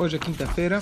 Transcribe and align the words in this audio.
Hoje 0.00 0.14
é 0.14 0.18
quinta-feira, 0.20 0.78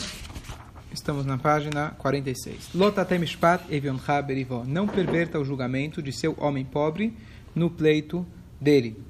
estamos 0.92 1.24
na 1.24 1.38
página 1.38 1.92
46. 1.92 2.74
Lotatem 2.74 3.26
Shpat 3.26 3.64
Evioncha 3.74 4.20
Berivó. 4.20 4.62
Não 4.62 4.86
perverta 4.86 5.40
o 5.40 5.44
julgamento 5.44 6.02
de 6.02 6.12
seu 6.12 6.36
homem 6.38 6.66
pobre 6.66 7.16
no 7.54 7.70
pleito 7.70 8.26
dele. 8.60 9.02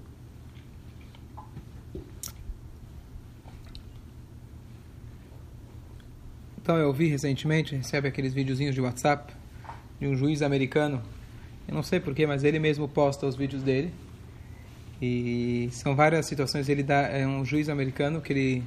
Então 6.62 6.76
eu 6.76 6.92
vi 6.92 7.08
recentemente, 7.08 7.74
recebe 7.74 8.06
aqueles 8.06 8.32
videozinhos 8.32 8.76
de 8.76 8.80
WhatsApp 8.80 9.34
de 9.98 10.06
um 10.06 10.14
juiz 10.14 10.40
americano. 10.40 11.02
Eu 11.66 11.74
não 11.74 11.82
sei 11.82 11.98
porquê, 11.98 12.28
mas 12.28 12.44
ele 12.44 12.60
mesmo 12.60 12.86
posta 12.86 13.26
os 13.26 13.34
vídeos 13.34 13.64
dele. 13.64 13.92
E 15.02 15.68
são 15.72 15.96
várias 15.96 16.26
situações. 16.26 16.68
Ele 16.68 16.84
dá, 16.84 17.08
é 17.08 17.26
um 17.26 17.44
juiz 17.44 17.68
americano 17.68 18.20
que 18.20 18.32
ele 18.32 18.64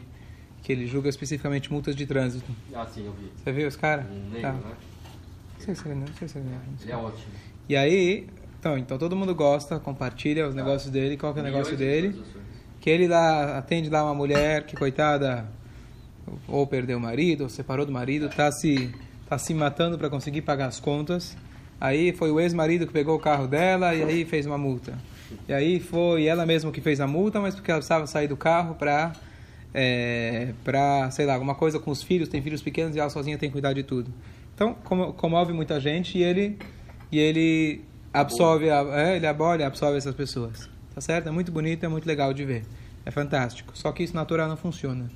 que 0.64 0.71
ele 0.71 0.86
julga 0.88 1.10
especificamente 1.10 1.71
multas 1.71 1.96
de 1.96 2.06
trânsito. 2.06 2.52
Ah, 2.74 2.86
sim, 2.86 3.06
eu 3.06 3.14
vi. 3.14 3.32
Você 3.36 3.52
viu 3.52 3.68
os 3.68 3.75
caras? 3.75 4.06
Um 4.06 4.29
negro, 4.29 4.42
Tá. 4.42 4.52
né? 4.54 4.61
Não 5.57 5.65
sei 5.65 5.75
se 5.75 5.86
ele 5.88 5.96
não 5.96 6.07
sei 6.18 6.28
se 6.28 6.38
ele 6.38 6.46
não 6.50 6.56
Ele 6.56 6.78
sei. 6.79 6.92
é 6.92 6.96
ótimo. 6.96 7.32
E 7.68 7.75
aí, 7.75 8.28
então, 8.60 8.78
então 8.78 8.98
todo 8.98 9.15
mundo 9.15 9.34
gosta, 9.36 9.79
compartilha 9.79 10.48
os 10.48 10.56
negócios 10.56 10.92
dele. 10.92 11.18
Qual 11.18 11.34
que 11.34 11.39
é 11.39 11.42
o 11.42 11.46
negócio 11.46 11.75
dele? 11.78 12.10
visualizações. 12.10 12.46
Que 12.82 12.89
ele 12.89 13.07
lá 13.07 13.57
atende 13.57 13.89
lá 13.89 14.04
uma 14.04 14.14
mulher 14.15 14.65
que 14.65 14.75
coitada 14.75 15.46
ou 16.48 16.65
perdeu 16.68 16.98
o 16.98 17.01
marido, 17.01 17.42
ou 17.43 17.50
separou 17.50 17.86
do 17.86 17.92
marido, 17.92 18.29
tá 18.29 18.51
se 18.51 18.93
tá 19.28 19.37
se 19.37 19.54
matando 19.54 19.98
para 19.98 20.10
conseguir 20.10 20.42
pagar 20.42 20.68
as 20.68 20.79
contas. 20.79 21.36
Aí 21.79 22.12
foi 22.14 22.32
o 22.32 22.39
ex-marido 22.39 22.87
que 22.87 22.93
pegou 22.93 23.15
o 23.15 23.20
carro 23.20 23.48
dela 23.48 23.93
e 23.93 24.04
aí 24.04 24.26
fez 24.26 24.46
uma 24.46 24.57
multa. 24.57 24.98
E 25.48 25.54
aí 25.54 25.79
foi 25.79 26.26
ela 26.26 26.46
mesma 26.46 26.71
que 26.71 26.82
fez 26.82 27.00
a 27.00 27.06
multa, 27.07 27.39
mas 27.39 27.54
porque 27.56 27.70
ela 27.70 27.79
precisava 27.79 28.07
sair 28.07 28.28
do 28.28 28.36
carro 28.37 28.76
para 28.76 29.14
é, 29.73 30.54
para 30.64 31.09
sei 31.11 31.25
lá 31.25 31.33
alguma 31.33 31.55
coisa 31.55 31.79
com 31.79 31.91
os 31.91 32.02
filhos, 32.03 32.28
tem 32.30 32.41
filhos 32.41 32.61
pequenos 32.61 32.95
e 32.95 33.00
ela 33.00 33.09
sozinha 33.09 33.38
tem 33.38 33.50
que 33.50 33.53
cuidar 33.53 33.73
de 33.73 33.84
tudo. 33.84 34.11
Então 34.56 34.73
como- 34.84 35.14
comove 35.14 35.53
muita 35.53 35.80
gente 35.80 36.17
e 36.17 36.23
ele 36.23 36.58
e 37.11 37.17
ele 37.17 37.81
absorve, 38.14 38.70
a, 38.70 38.81
é, 39.00 39.16
ele 39.16 39.26
abole, 39.28 39.64
absorve 39.64 39.98
essas 39.98 40.14
pessoas. 40.16 40.70
Tá 40.94 41.02
certo? 41.02 41.28
É 41.30 41.31
muito 41.31 41.52
bonito, 41.52 41.84
é 41.84 41.88
muito 41.88 42.06
legal 42.06 42.34
de 42.34 42.44
ver. 42.45 42.64
É 43.06 43.11
fantástico. 43.11 43.72
Só 43.78 43.92
que 43.92 44.03
isso 44.03 44.14
na 44.16 44.26
Torá 44.26 44.48
não 44.48 44.58
funciona. 44.58 45.09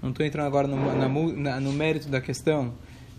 Não 0.00 0.10
estou 0.10 0.24
entrando 0.24 0.46
agora 0.46 0.68
no, 0.68 0.76
na 0.96 1.08
na- 1.08 1.60
no 1.60 1.72
mérito 1.72 2.08
da 2.08 2.20
questão, 2.20 2.72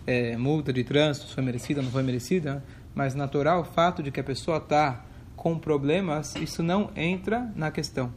é, 0.06 0.36
multa 0.36 0.72
de 0.72 0.82
trânsito, 0.82 1.26
se 1.28 1.34
foi 1.34 1.44
merecida 1.44 1.80
ou 1.80 1.84
não 1.84 1.92
foi 1.92 2.02
merecida, 2.02 2.64
mas 2.94 3.14
natural 3.14 3.60
o 3.60 3.64
fato 3.64 4.02
de 4.02 4.10
que 4.10 4.18
a 4.18 4.24
pessoa 4.24 4.56
está 4.56 5.04
com 5.36 5.58
problemas, 5.58 6.34
isso 6.36 6.62
não 6.62 6.90
entra 6.96 7.52
na 7.54 7.70
questão. 7.70 8.10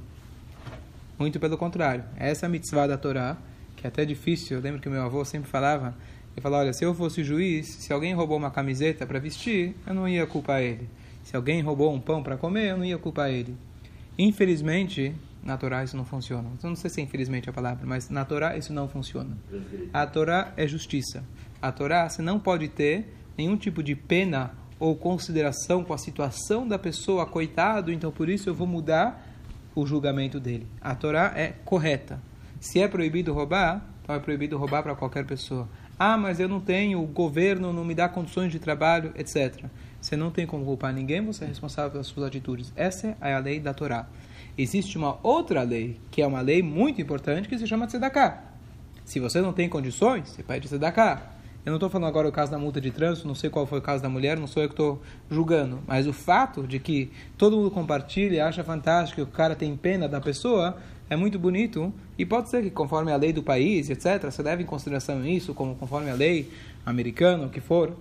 Muito 1.18 1.40
pelo 1.40 1.58
contrário. 1.58 2.04
Essa 2.16 2.46
é 2.46 2.50
mitzvah 2.50 2.88
da 2.88 2.98
Torá, 2.98 3.38
que 3.76 3.86
é 3.86 3.88
até 3.88 4.06
difícil, 4.06 4.58
eu 4.58 4.64
lembro 4.64 4.82
que 4.82 4.90
meu 4.90 5.02
avô 5.02 5.24
sempre 5.24 5.50
falava, 5.50 5.96
ele 6.34 6.42
falava, 6.42 6.64
olha, 6.64 6.74
se 6.74 6.84
eu 6.84 6.94
fosse 6.96 7.24
juiz, 7.24 7.68
se 7.68 7.94
alguém 7.94 8.14
roubou 8.14 8.38
uma 8.38 8.50
camiseta 8.50 9.06
para 9.06 9.20
vestir, 9.20 9.76
eu 9.86 9.94
não 9.94 10.08
ia 10.08 10.26
culpar 10.26 10.62
ele. 10.62 10.90
Se 11.24 11.36
alguém 11.36 11.62
roubou 11.62 11.94
um 11.94 12.00
pão 12.00 12.24
para 12.24 12.38
comer, 12.38 12.72
eu 12.72 12.78
não 12.78 12.86
ia 12.86 12.98
culpar 12.98 13.30
ele. 13.30 13.56
Infelizmente, 14.18 15.16
na 15.44 15.58
Torá 15.58 15.84
isso 15.84 15.96
não 15.96 16.06
funciona. 16.06 16.50
Eu 16.62 16.70
não 16.70 16.76
sei 16.76 16.90
se 16.90 17.02
é 17.02 17.04
infelizmente 17.04 17.50
a 17.50 17.54
palavra, 17.54 17.86
mas 17.86 18.10
na 18.10 18.26
Torá 18.26 18.58
isso 18.58 18.74
não 18.74 18.88
funciona. 18.88 19.38
A 19.94 20.06
Torá 20.08 20.54
é 20.58 20.66
justiça. 20.68 21.24
A 21.62 21.72
Torá 21.72 22.10
você 22.10 22.22
não 22.22 22.40
pode 22.40 22.68
ter 22.68 23.14
nenhum 23.38 23.56
tipo 23.56 23.84
de 23.84 23.96
pena 23.96 24.52
ou 24.80 24.96
consideração 24.96 25.84
com 25.84 25.94
a 25.94 25.98
situação 25.98 26.68
da 26.68 26.80
pessoa, 26.80 27.26
coitado, 27.26 27.92
então 27.92 28.12
por 28.12 28.28
isso 28.28 28.50
eu 28.50 28.54
vou 28.54 28.68
mudar 28.68 29.23
o 29.76 29.86
julgamento 29.86 30.40
dele. 30.40 30.68
A 30.82 30.96
Torá 30.96 31.34
é 31.36 31.54
correta. 31.66 32.20
Se 32.60 32.80
é 32.80 32.88
proibido 32.88 33.34
roubar, 33.34 33.86
então 34.02 34.16
é 34.16 34.20
proibido 34.20 34.58
roubar 34.58 34.84
para 34.84 34.96
qualquer 34.96 35.26
pessoa. 35.26 35.68
Ah, 35.98 36.18
mas 36.18 36.40
eu 36.40 36.50
não 36.50 36.60
tenho, 36.60 37.02
o 37.02 37.08
governo 37.08 37.72
não 37.72 37.86
me 37.86 37.94
dá 37.94 38.10
condições 38.10 38.52
de 38.52 38.60
trabalho, 38.60 39.14
etc. 39.16 39.66
Você 40.02 40.18
não 40.18 40.32
tem 40.32 40.46
como 40.46 40.66
culpar 40.66 40.94
ninguém, 40.94 41.24
você 41.26 41.46
é 41.46 41.48
responsável 41.48 41.92
pelas 41.92 42.08
suas 42.08 42.28
atitudes. 42.28 42.74
Essa 42.76 43.16
é 43.22 43.34
a 43.34 43.40
lei 43.40 43.60
da 43.60 43.74
Torá. 43.74 44.08
Existe 44.58 44.98
uma 44.98 45.18
outra 45.24 45.64
lei, 45.64 46.00
que 46.12 46.22
é 46.22 46.28
uma 46.28 46.42
lei 46.42 46.62
muito 46.62 47.02
importante, 47.02 47.48
que 47.48 47.58
se 47.58 47.66
chama 47.66 47.88
Tzedakah. 47.88 48.44
Se 49.06 49.20
você 49.20 49.42
não 49.42 49.54
tem 49.54 49.70
condições, 49.70 50.30
você 50.30 50.44
pede 50.44 50.68
Tzedakah. 50.68 51.22
Eu 51.66 51.70
não 51.70 51.78
estou 51.78 51.90
falando 51.90 52.10
agora 52.10 52.28
o 52.28 52.32
caso 52.32 52.52
da 52.52 52.58
multa 52.58 52.82
de 52.82 52.92
trânsito, 52.92 53.26
não 53.26 53.36
sei 53.36 53.50
qual 53.50 53.66
foi 53.66 53.80
o 53.80 53.82
caso 53.82 54.04
da 54.04 54.10
mulher, 54.10 54.38
não 54.38 54.48
sou 54.48 54.62
eu 54.62 54.68
que 54.68 54.74
estou 54.74 55.02
julgando. 55.32 55.80
Mas 55.88 56.06
o 56.06 56.12
fato 56.12 56.68
de 56.68 56.78
que 56.78 57.10
todo 57.38 57.56
mundo 57.56 57.72
compartilha 57.72 58.36
e 58.36 58.40
acha 58.42 58.64
fantástico 58.66 59.16
que 59.16 59.22
o 59.22 59.34
cara 59.34 59.56
tem 59.56 59.74
pena 59.78 60.10
da 60.10 60.20
pessoa 60.20 60.76
é 61.10 61.16
muito 61.16 61.40
bonito. 61.40 61.94
E 62.18 62.26
pode 62.26 62.50
ser 62.50 62.64
que 62.64 62.70
conforme 62.70 63.14
a 63.14 63.16
lei 63.16 63.32
do 63.32 63.42
país, 63.42 63.90
etc., 63.90 64.24
você 64.30 64.44
leve 64.44 64.64
em 64.64 64.66
consideração 64.66 65.26
isso, 65.26 65.54
como 65.54 65.74
conforme 65.76 66.10
a 66.10 66.16
lei 66.16 66.52
americana, 66.86 67.46
o 67.46 67.50
que 67.50 67.62
for. 67.62 67.96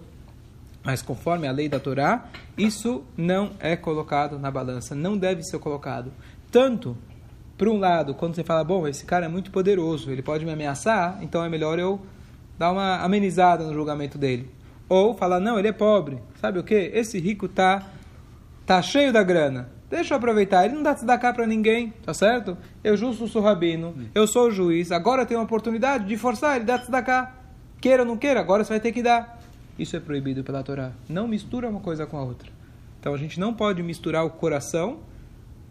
Mas 0.83 1.00
conforme 1.00 1.47
a 1.47 1.53
lei 1.53 1.69
da 1.69 1.79
Torá, 1.79 2.29
isso 2.59 3.05
não 3.17 3.53
é 3.61 3.77
colocado 3.77 4.41
na 4.41 4.50
balança, 4.50 4.94
não 4.97 5.17
deve 5.17 5.44
ser 5.44 5.61
colocado. 5.61 6.12
Tanto, 6.50 6.97
por 7.56 7.69
um 7.69 7.79
lado, 7.79 8.12
quando 8.15 8.34
você 8.34 8.43
fala, 8.43 8.65
bom, 8.65 8.89
esse 8.89 9.05
cara 9.05 9.27
é 9.27 9.29
muito 9.29 9.53
poderoso, 9.53 10.11
ele 10.11 10.23
pode 10.23 10.44
me 10.44 10.50
ameaçar, 10.50 11.19
então 11.23 11.44
é 11.44 11.49
melhor 11.49 11.79
eu 11.79 12.00
dar 12.58 12.72
uma 12.72 12.96
amenizada 12.98 13.64
no 13.64 13.74
julgamento 13.74 14.18
dele. 14.18 14.50
Ou 14.88 15.14
falar, 15.14 15.40
não, 15.40 15.58
ele 15.58 15.68
é 15.68 15.72
pobre. 15.72 16.18
Sabe 16.40 16.58
o 16.58 16.64
que? 16.64 16.74
Esse 16.74 17.18
rico 17.18 17.48
tá, 17.48 17.82
tá 18.66 18.82
cheio 18.82 19.12
da 19.12 19.22
grana. 19.22 19.70
Deixa 19.88 20.14
eu 20.14 20.18
aproveitar. 20.18 20.64
Ele 20.64 20.74
não 20.74 20.82
dá 20.82 20.94
tzedakah 20.94 21.34
para 21.34 21.46
ninguém, 21.46 21.92
tá 22.02 22.14
certo? 22.14 22.56
Eu 22.82 22.96
justo 22.96 23.28
sou 23.28 23.42
rabino, 23.42 23.94
eu 24.14 24.26
sou 24.26 24.48
o 24.48 24.50
juiz, 24.50 24.90
agora 24.90 25.22
eu 25.22 25.26
tenho 25.26 25.40
a 25.40 25.42
oportunidade 25.42 26.06
de 26.06 26.16
forçar 26.16 26.56
ele 26.56 26.64
a 26.64 26.76
dar 26.76 26.82
tzedakah. 26.82 27.34
Queira 27.80 28.02
ou 28.02 28.08
não 28.08 28.16
queira, 28.16 28.40
agora 28.40 28.64
você 28.64 28.70
vai 28.70 28.80
ter 28.80 28.92
que 28.92 29.02
dar. 29.02 29.38
Isso 29.78 29.96
é 29.96 30.00
proibido 30.00 30.44
pela 30.44 30.62
Torá. 30.62 30.92
Não 31.08 31.28
mistura 31.28 31.69
uma 31.69 31.80
coisa 31.80 32.06
com 32.06 32.16
a 32.16 32.22
outra. 32.22 32.50
Então 33.00 33.12
a 33.12 33.19
gente 33.19 33.38
não 33.38 33.52
pode 33.52 33.82
misturar 33.82 34.24
o 34.24 34.30
coração 34.30 35.00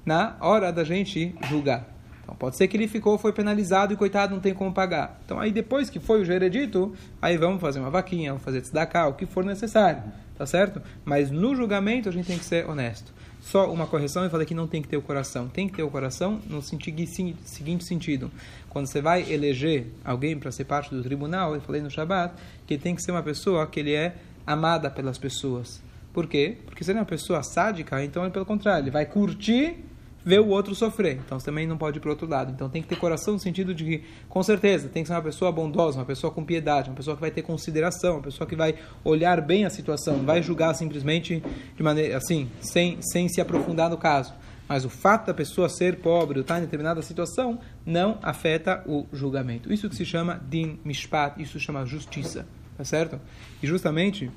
na 0.05 0.35
hora 0.39 0.71
da 0.71 0.83
gente 0.83 1.33
julgar. 1.49 1.87
Então 2.23 2.35
pode 2.35 2.55
ser 2.55 2.67
que 2.67 2.77
ele 2.77 2.87
ficou, 2.87 3.17
foi 3.17 3.33
penalizado 3.33 3.93
e 3.93 3.97
coitado 3.97 4.33
não 4.33 4.41
tem 4.41 4.53
como 4.53 4.73
pagar. 4.73 5.19
Então 5.25 5.39
aí 5.39 5.51
depois 5.51 5.89
que 5.89 5.99
foi 5.99 6.21
o 6.21 6.25
veredito, 6.25 6.93
aí 7.21 7.37
vamos 7.37 7.59
fazer 7.59 7.79
uma 7.79 7.89
vaquinha, 7.89 8.31
vamos 8.31 8.43
fazer 8.43 8.61
tzedakah, 8.61 9.07
o 9.07 9.13
que 9.13 9.25
for 9.25 9.43
necessário, 9.43 10.03
tá 10.37 10.45
certo? 10.45 10.81
Mas 11.03 11.31
no 11.31 11.55
julgamento 11.55 12.09
a 12.09 12.11
gente 12.11 12.27
tem 12.27 12.37
que 12.37 12.45
ser 12.45 12.69
honesto. 12.69 13.11
Só 13.41 13.73
uma 13.73 13.87
correção, 13.87 14.23
eu 14.23 14.29
falei 14.29 14.45
que 14.45 14.53
não 14.53 14.67
tem 14.67 14.83
que 14.83 14.87
ter 14.87 14.97
o 14.97 15.01
coração. 15.01 15.47
Tem 15.47 15.67
que 15.67 15.75
ter 15.75 15.81
o 15.81 15.89
coração 15.89 16.39
no 16.47 16.61
seguinte 16.61 17.83
sentido. 17.83 18.31
Quando 18.69 18.85
você 18.85 19.01
vai 19.01 19.31
eleger 19.31 19.87
alguém 20.05 20.37
para 20.37 20.51
ser 20.51 20.65
parte 20.65 20.93
do 20.93 21.01
tribunal, 21.01 21.55
eu 21.55 21.61
falei 21.61 21.81
no 21.81 21.89
Shabat, 21.89 22.35
que 22.67 22.77
tem 22.77 22.93
que 22.93 23.01
ser 23.01 23.11
uma 23.11 23.23
pessoa 23.23 23.65
que 23.65 23.79
ele 23.79 23.93
é 23.93 24.15
amada 24.45 24.91
pelas 24.91 25.17
pessoas. 25.17 25.81
Por 26.13 26.27
quê? 26.27 26.59
Porque 26.65 26.83
se 26.83 26.91
ele 26.91 26.99
é 26.99 27.01
uma 27.01 27.07
pessoa 27.07 27.41
sádica, 27.41 28.03
então 28.03 28.21
ele, 28.23 28.31
pelo 28.31 28.45
contrário, 28.45 28.83
ele 28.83 28.91
vai 28.91 29.07
curtir 29.07 29.85
ver 30.23 30.39
o 30.39 30.47
outro 30.47 30.73
sofrer. 30.75 31.19
Então 31.25 31.39
você 31.39 31.45
também 31.45 31.67
não 31.67 31.77
pode 31.77 31.97
ir 31.97 32.01
para 32.01 32.09
outro 32.09 32.27
lado. 32.27 32.51
Então 32.51 32.69
tem 32.69 32.81
que 32.81 32.87
ter 32.87 32.95
coração 32.95 33.33
no 33.33 33.39
sentido 33.39 33.73
de 33.73 33.83
que, 33.83 34.03
com 34.29 34.41
certeza, 34.43 34.89
tem 34.89 35.03
que 35.03 35.07
ser 35.07 35.15
uma 35.15 35.21
pessoa 35.21 35.51
bondosa, 35.51 35.99
uma 35.99 36.05
pessoa 36.05 36.31
com 36.31 36.43
piedade, 36.43 36.89
uma 36.89 36.95
pessoa 36.95 37.15
que 37.15 37.21
vai 37.21 37.31
ter 37.31 37.41
consideração, 37.41 38.15
uma 38.15 38.23
pessoa 38.23 38.47
que 38.47 38.55
vai 38.55 38.75
olhar 39.03 39.41
bem 39.41 39.65
a 39.65 39.69
situação, 39.69 40.17
não 40.17 40.25
vai 40.25 40.41
julgar 40.41 40.73
simplesmente 40.73 41.43
de 41.75 41.83
maneira 41.83 42.17
assim, 42.17 42.49
sem, 42.59 42.97
sem 43.01 43.27
se 43.27 43.41
aprofundar 43.41 43.89
no 43.89 43.97
caso. 43.97 44.33
Mas 44.67 44.85
o 44.85 44.89
fato 44.89 45.27
da 45.27 45.33
pessoa 45.33 45.67
ser 45.67 45.97
pobre 45.97 46.39
ou 46.39 46.43
estar 46.43 46.57
em 46.57 46.61
determinada 46.61 47.01
situação 47.01 47.59
não 47.85 48.17
afeta 48.21 48.81
o 48.87 49.05
julgamento. 49.11 49.73
Isso 49.73 49.89
que 49.89 49.95
se 49.95 50.05
chama 50.05 50.41
din 50.49 50.79
mishpat, 50.85 51.41
isso 51.41 51.59
se 51.59 51.65
chama 51.65 51.85
justiça, 51.85 52.47
tá 52.77 52.85
certo? 52.85 53.19
E 53.61 53.67
justamente 53.67 54.31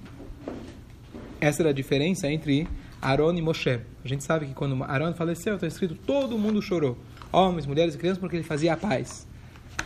essa 1.41 1.63
era 1.63 1.71
a 1.71 1.73
diferença 1.73 2.29
entre 2.29 2.67
Aaron 3.01 3.35
e 3.35 3.43
Moshe. 3.43 3.81
A 4.05 4.09
gente 4.09 4.25
sabe 4.25 4.47
que 4.47 4.55
quando 4.55 4.83
Aaron 4.83 5.15
faleceu, 5.15 5.55
está 5.55 5.67
escrito 5.67 5.95
todo 5.95 6.39
mundo 6.39 6.61
chorou. 6.63 6.99
Homens, 7.33 7.67
mulheres 7.67 7.95
e 7.95 7.99
crianças, 7.99 8.19
porque 8.19 8.37
ele 8.37 8.45
fazia 8.45 8.75
a 8.75 8.77
paz. 8.77 9.27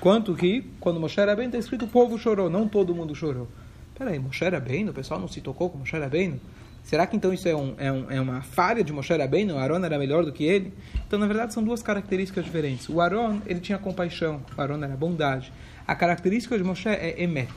Quanto 0.00 0.34
que, 0.34 0.64
quando 0.78 1.00
Moshe 1.00 1.20
era 1.20 1.34
bem, 1.34 1.46
está 1.46 1.58
escrito 1.58 1.86
o 1.86 1.88
povo 1.88 2.18
chorou, 2.18 2.48
não 2.48 2.68
todo 2.68 2.94
mundo 2.94 3.14
chorou. 3.14 3.48
Peraí, 3.96 4.18
Moshe 4.18 4.44
era 4.44 4.60
bem? 4.60 4.88
O 4.88 4.92
pessoal 4.92 5.18
não 5.18 5.26
se 5.26 5.40
tocou 5.40 5.68
com 5.68 5.78
Moshe 5.78 5.96
era 5.96 6.08
bem? 6.08 6.40
Será 6.84 7.06
que 7.06 7.16
então 7.16 7.34
isso 7.34 7.46
é, 7.46 7.54
um, 7.54 7.74
é, 7.76 7.92
um, 7.92 8.10
é 8.10 8.20
uma 8.20 8.40
falha 8.40 8.82
de 8.82 8.92
Moshe 8.92 9.14
Rabbeinu? 9.14 9.56
O 9.56 9.58
Aaron 9.58 9.84
era 9.84 9.98
melhor 9.98 10.24
do 10.24 10.32
que 10.32 10.44
ele? 10.44 10.72
Então, 11.06 11.18
na 11.18 11.26
verdade, 11.26 11.52
são 11.52 11.62
duas 11.62 11.82
características 11.82 12.44
diferentes. 12.44 12.88
O 12.88 13.00
Aaron, 13.00 13.40
ele 13.44 13.60
tinha 13.60 13.76
compaixão. 13.76 14.40
O 14.56 14.60
Aaron 14.60 14.82
era 14.82 14.96
bondade. 14.96 15.52
A 15.86 15.94
característica 15.94 16.56
de 16.56 16.64
Moshe 16.64 16.88
é 16.88 17.22
emet. 17.22 17.52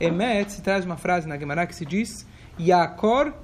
Emet 0.00 0.50
se 0.50 0.62
traz 0.62 0.84
uma 0.84 0.96
frase 0.96 1.28
na 1.28 1.36
Gemara 1.36 1.66
que 1.66 1.74
se 1.74 1.84
diz 1.84 2.26
Yakor 2.58 3.34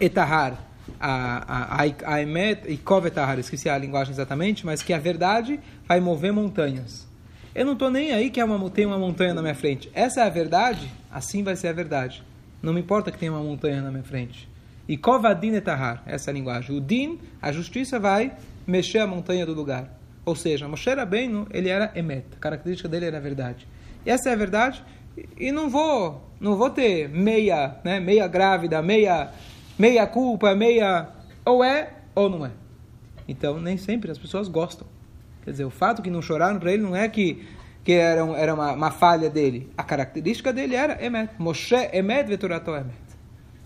etahar. 0.00 0.66
A, 1.00 1.82
a, 1.82 2.22
emet 2.22 2.62
e 2.66 2.76
kovetahar, 2.76 3.38
esqueci 3.38 3.68
a 3.68 3.76
linguagem 3.76 4.12
exatamente, 4.12 4.64
mas 4.64 4.82
que 4.82 4.92
a 4.92 4.98
verdade 4.98 5.60
vai 5.86 6.00
mover 6.00 6.32
montanhas. 6.32 7.06
Eu 7.54 7.66
não 7.66 7.74
estou 7.74 7.90
nem 7.90 8.12
aí 8.12 8.30
que 8.30 8.40
é 8.40 8.44
uma, 8.44 8.70
tem 8.70 8.86
uma 8.86 8.98
montanha 8.98 9.34
na 9.34 9.42
minha 9.42 9.54
frente. 9.54 9.90
Essa 9.92 10.22
é 10.22 10.24
a 10.24 10.28
verdade, 10.28 10.90
assim 11.10 11.42
vai 11.42 11.56
ser 11.56 11.68
a 11.68 11.72
verdade. 11.72 12.22
Não 12.62 12.72
me 12.72 12.80
importa 12.80 13.12
que 13.12 13.18
tenha 13.18 13.30
uma 13.30 13.42
montanha 13.42 13.82
na 13.82 13.90
minha 13.90 14.02
frente. 14.02 14.48
E 14.88 14.96
kovadin 14.96 15.54
etahar, 15.54 16.02
essa 16.06 16.30
é 16.30 16.32
a 16.32 16.34
linguagem. 16.34 16.76
O 16.76 16.80
din, 16.80 17.18
a 17.40 17.52
justiça 17.52 18.00
vai 18.00 18.32
mexer 18.66 18.98
a 18.98 19.06
montanha 19.06 19.44
do 19.44 19.52
lugar. 19.52 19.98
Ou 20.24 20.34
seja, 20.34 20.66
Moshe 20.66 20.92
Rabbeinu, 20.92 21.46
ele 21.50 21.68
era 21.68 21.92
emet, 21.94 22.24
a 22.36 22.40
característica 22.40 22.88
dele 22.88 23.06
era 23.06 23.18
a 23.18 23.20
verdade. 23.20 23.66
E 24.04 24.10
essa 24.10 24.30
é 24.30 24.32
a 24.32 24.36
verdade, 24.36 24.82
e 25.36 25.50
não 25.50 25.68
vou, 25.68 26.30
não 26.40 26.56
vou 26.56 26.70
ter 26.70 27.08
meia, 27.08 27.76
né, 27.82 27.98
meia 27.98 28.26
grávida, 28.26 28.80
meia, 28.82 29.30
meia 29.78 30.06
culpa, 30.06 30.54
meia 30.54 31.08
ou 31.44 31.62
é 31.62 31.92
ou 32.14 32.28
não 32.28 32.44
é. 32.44 32.50
Então, 33.26 33.60
nem 33.60 33.76
sempre 33.76 34.10
as 34.10 34.18
pessoas 34.18 34.48
gostam. 34.48 34.86
Quer 35.44 35.52
dizer, 35.52 35.64
o 35.64 35.70
fato 35.70 36.02
que 36.02 36.10
não 36.10 36.20
choraram 36.20 36.58
para 36.58 36.72
ele 36.72 36.82
não 36.82 36.96
é 36.96 37.08
que 37.08 37.46
que 37.84 37.92
era, 37.92 38.22
um, 38.22 38.36
era 38.36 38.52
uma, 38.52 38.72
uma, 38.72 38.90
falha 38.90 39.30
dele. 39.30 39.70
A 39.74 39.82
característica 39.82 40.52
dele 40.52 40.74
era 40.74 41.02
emet. 41.02 41.30
Moshe 41.38 41.74
emet 41.90 42.28
veturato 42.28 42.70
emet. 42.72 42.92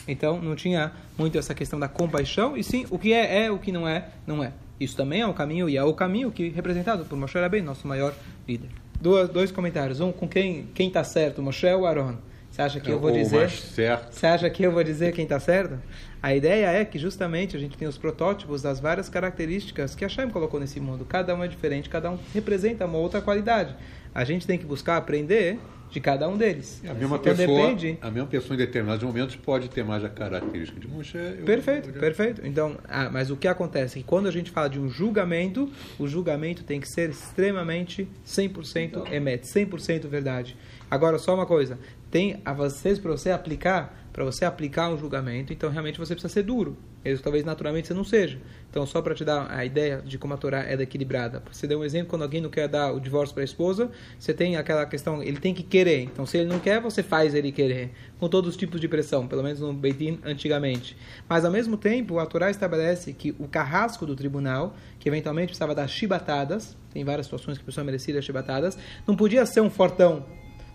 Então, 0.07 0.41
não 0.41 0.55
tinha 0.55 0.93
muito 1.19 1.37
essa 1.37 1.53
questão 1.55 1.77
da 1.79 1.89
compaixão, 1.89 2.57
e 2.57 2.63
sim, 2.63 2.87
o 2.89 2.99
que 3.01 3.13
é, 3.13 3.47
é, 3.47 3.51
o 3.51 3.59
que 3.59 3.73
não 3.73 3.87
é, 3.87 4.11
não 4.25 4.43
é. 4.45 4.53
Isso 4.79 4.97
também 4.97 5.23
é 5.23 5.27
o 5.27 5.35
caminho, 5.35 5.69
e 5.69 5.77
é 5.77 5.83
o 5.83 5.93
caminho 5.93 6.31
que 6.31 6.49
representado 6.51 7.05
por 7.05 7.19
Moshe 7.19 7.37
Rabbeinu, 7.37 7.67
nosso 7.67 7.89
maior 7.89 8.15
líder. 8.47 8.69
Duas, 9.01 9.29
dois 9.29 9.51
comentários. 9.51 9.99
Um 9.99 10.13
com 10.13 10.29
quem 10.29 10.69
quem 10.73 10.87
está 10.87 11.03
certo, 11.03 11.43
Moshe 11.43 11.67
ou 11.67 11.85
Aaron? 11.85 12.17
Você 12.53 12.61
acha 12.61 12.81
que 12.81 12.91
é, 12.91 12.93
eu 12.93 13.01
vou 13.01 13.11
dizer? 13.11 13.49
Você 13.49 14.27
acha 14.27 14.51
que 14.51 14.63
eu 14.63 14.71
vou 14.71 14.85
dizer 14.85 15.15
quem 15.15 15.25
está 15.25 15.41
certo? 15.41 15.79
A 16.23 16.35
ideia 16.35 16.67
é 16.67 16.85
que 16.85 16.99
justamente 16.99 17.57
a 17.57 17.59
gente 17.59 17.79
tem 17.79 17.89
os 17.89 17.97
protótipos 17.97 18.61
das 18.61 18.79
várias 18.79 19.09
características 19.09 19.95
que 19.95 20.05
a 20.05 20.09
Shem 20.09 20.29
colocou 20.29 20.61
nesse 20.61 20.79
mundo. 20.79 21.07
Cada 21.07 21.35
um 21.35 21.43
é 21.43 21.49
diferente, 21.49 21.89
cada 21.89 22.11
um 22.11 22.19
representa 22.35 22.85
uma 22.85 22.99
outra 22.99 23.23
qualidade. 23.23 23.75
A 24.15 24.23
gente 24.23 24.47
tem 24.47 24.59
que 24.59 24.67
buscar 24.67 24.99
aprender 24.99 25.59
de 25.91 25.99
cada 25.99 26.29
um 26.29 26.37
deles. 26.37 26.83
A 26.85 26.93
mesma, 26.93 27.17
então, 27.17 27.35
pessoa, 27.35 27.47
depende... 27.47 27.99
a 28.01 28.11
mesma 28.11 28.29
pessoa 28.29 28.55
em 28.55 28.59
determinados 28.59 29.03
momentos 29.03 29.37
pode 29.37 29.71
ter 29.71 29.83
mais 29.83 30.05
a 30.05 30.11
característica 30.11 30.79
de 30.79 30.89
Moshe. 30.89 31.19
Perfeito, 31.45 31.89
eu... 31.89 32.01
perfeito. 32.01 32.47
Então, 32.47 32.77
ah, 32.89 33.09
mas 33.11 33.31
o 33.31 33.37
que 33.37 33.49
acontece 33.49 33.99
é 33.99 34.03
que 34.03 34.09
quando 34.09 34.27
a 34.27 34.31
gente 34.31 34.51
fala 34.51 34.69
de 34.69 34.79
um 34.79 34.89
julgamento, 34.89 35.71
o 35.99 36.07
julgamento 36.07 36.65
tem 36.65 36.81
que 36.81 36.89
ser 36.89 37.11
extremamente 37.11 38.07
100% 38.27 39.11
emet, 39.11 39.47
100% 39.47 40.07
verdade. 40.07 40.57
Agora, 40.91 41.19
só 41.19 41.35
uma 41.35 41.47
coisa, 41.47 41.79
tem 42.13 42.41
a 42.45 42.53
vocês 42.53 43.01
para 43.01 43.11
você 43.11 43.31
aplicar 43.31 43.99
para 44.13 44.25
você 44.25 44.45
aplicar 44.45 44.91
um 44.91 44.99
julgamento, 44.99 45.53
então 45.53 45.71
realmente 45.71 45.99
você 45.99 46.15
precisa 46.15 46.33
ser 46.33 46.43
duro. 46.43 46.77
Isso 47.05 47.23
talvez 47.23 47.45
naturalmente 47.45 47.89
você 47.89 47.95
não 47.95 48.05
seja. 48.05 48.39
Então, 48.71 48.87
só 48.87 49.03
para 49.03 49.15
te 49.15 49.25
dar 49.25 49.51
a 49.51 49.65
ideia 49.65 50.01
de 50.05 50.19
como 50.19 50.35
a 50.35 50.37
Torá 50.37 50.63
é 50.65 50.75
equilibrada. 50.75 51.43
Você 51.51 51.67
deu 51.67 51.81
um 51.81 51.85
exemplo, 51.85 52.11
quando 52.11 52.23
alguém 52.23 52.41
não 52.41 52.51
quer 52.51 52.69
dar 52.69 52.93
o 52.93 53.01
divórcio 53.01 53.35
para 53.35 53.43
a 53.43 53.45
esposa, 53.45 53.91
você 54.19 54.33
tem 54.33 54.57
aquela 54.57 54.87
questão, 54.87 55.23
ele 55.23 55.39
tem 55.39 55.53
que 55.53 55.63
querer. 55.63 56.03
Então, 56.03 56.25
se 56.25 56.37
ele 56.39 56.49
não 56.49 56.61
quer, 56.61 56.81
você 56.81 57.03
faz 57.03 57.35
ele 57.35 57.51
querer. 57.51 57.91
Com 58.21 58.29
todos 58.29 58.51
os 58.51 58.57
tipos 58.57 58.81
de 58.81 58.87
pressão, 58.87 59.27
pelo 59.27 59.43
menos 59.43 59.61
no 59.61 59.73
Beitin 59.73 60.21
antigamente. 60.25 60.97
Mas, 61.29 61.45
ao 61.45 61.51
mesmo 61.51 61.77
tempo, 61.77 62.19
a 62.19 62.27
Torá 62.27 62.51
estabelece 62.51 63.13
que 63.13 63.35
o 63.39 63.49
carrasco 63.49 64.07
do 64.07 64.15
tribunal, 64.15 64.77
que 65.01 65.09
eventualmente 65.09 65.49
precisava 65.49 65.75
dar 65.75 65.89
chibatadas, 65.89 66.77
tem 66.93 67.03
várias 67.05 67.27
situações 67.27 67.59
que 67.59 67.65
a 67.65 67.67
pessoa 67.67 67.83
merecia 67.83 68.23
chibatadas, 68.23 68.79
não 69.07 69.17
podia 69.17 69.45
ser 69.45 69.61
um 69.61 69.71
fortão 69.71 70.25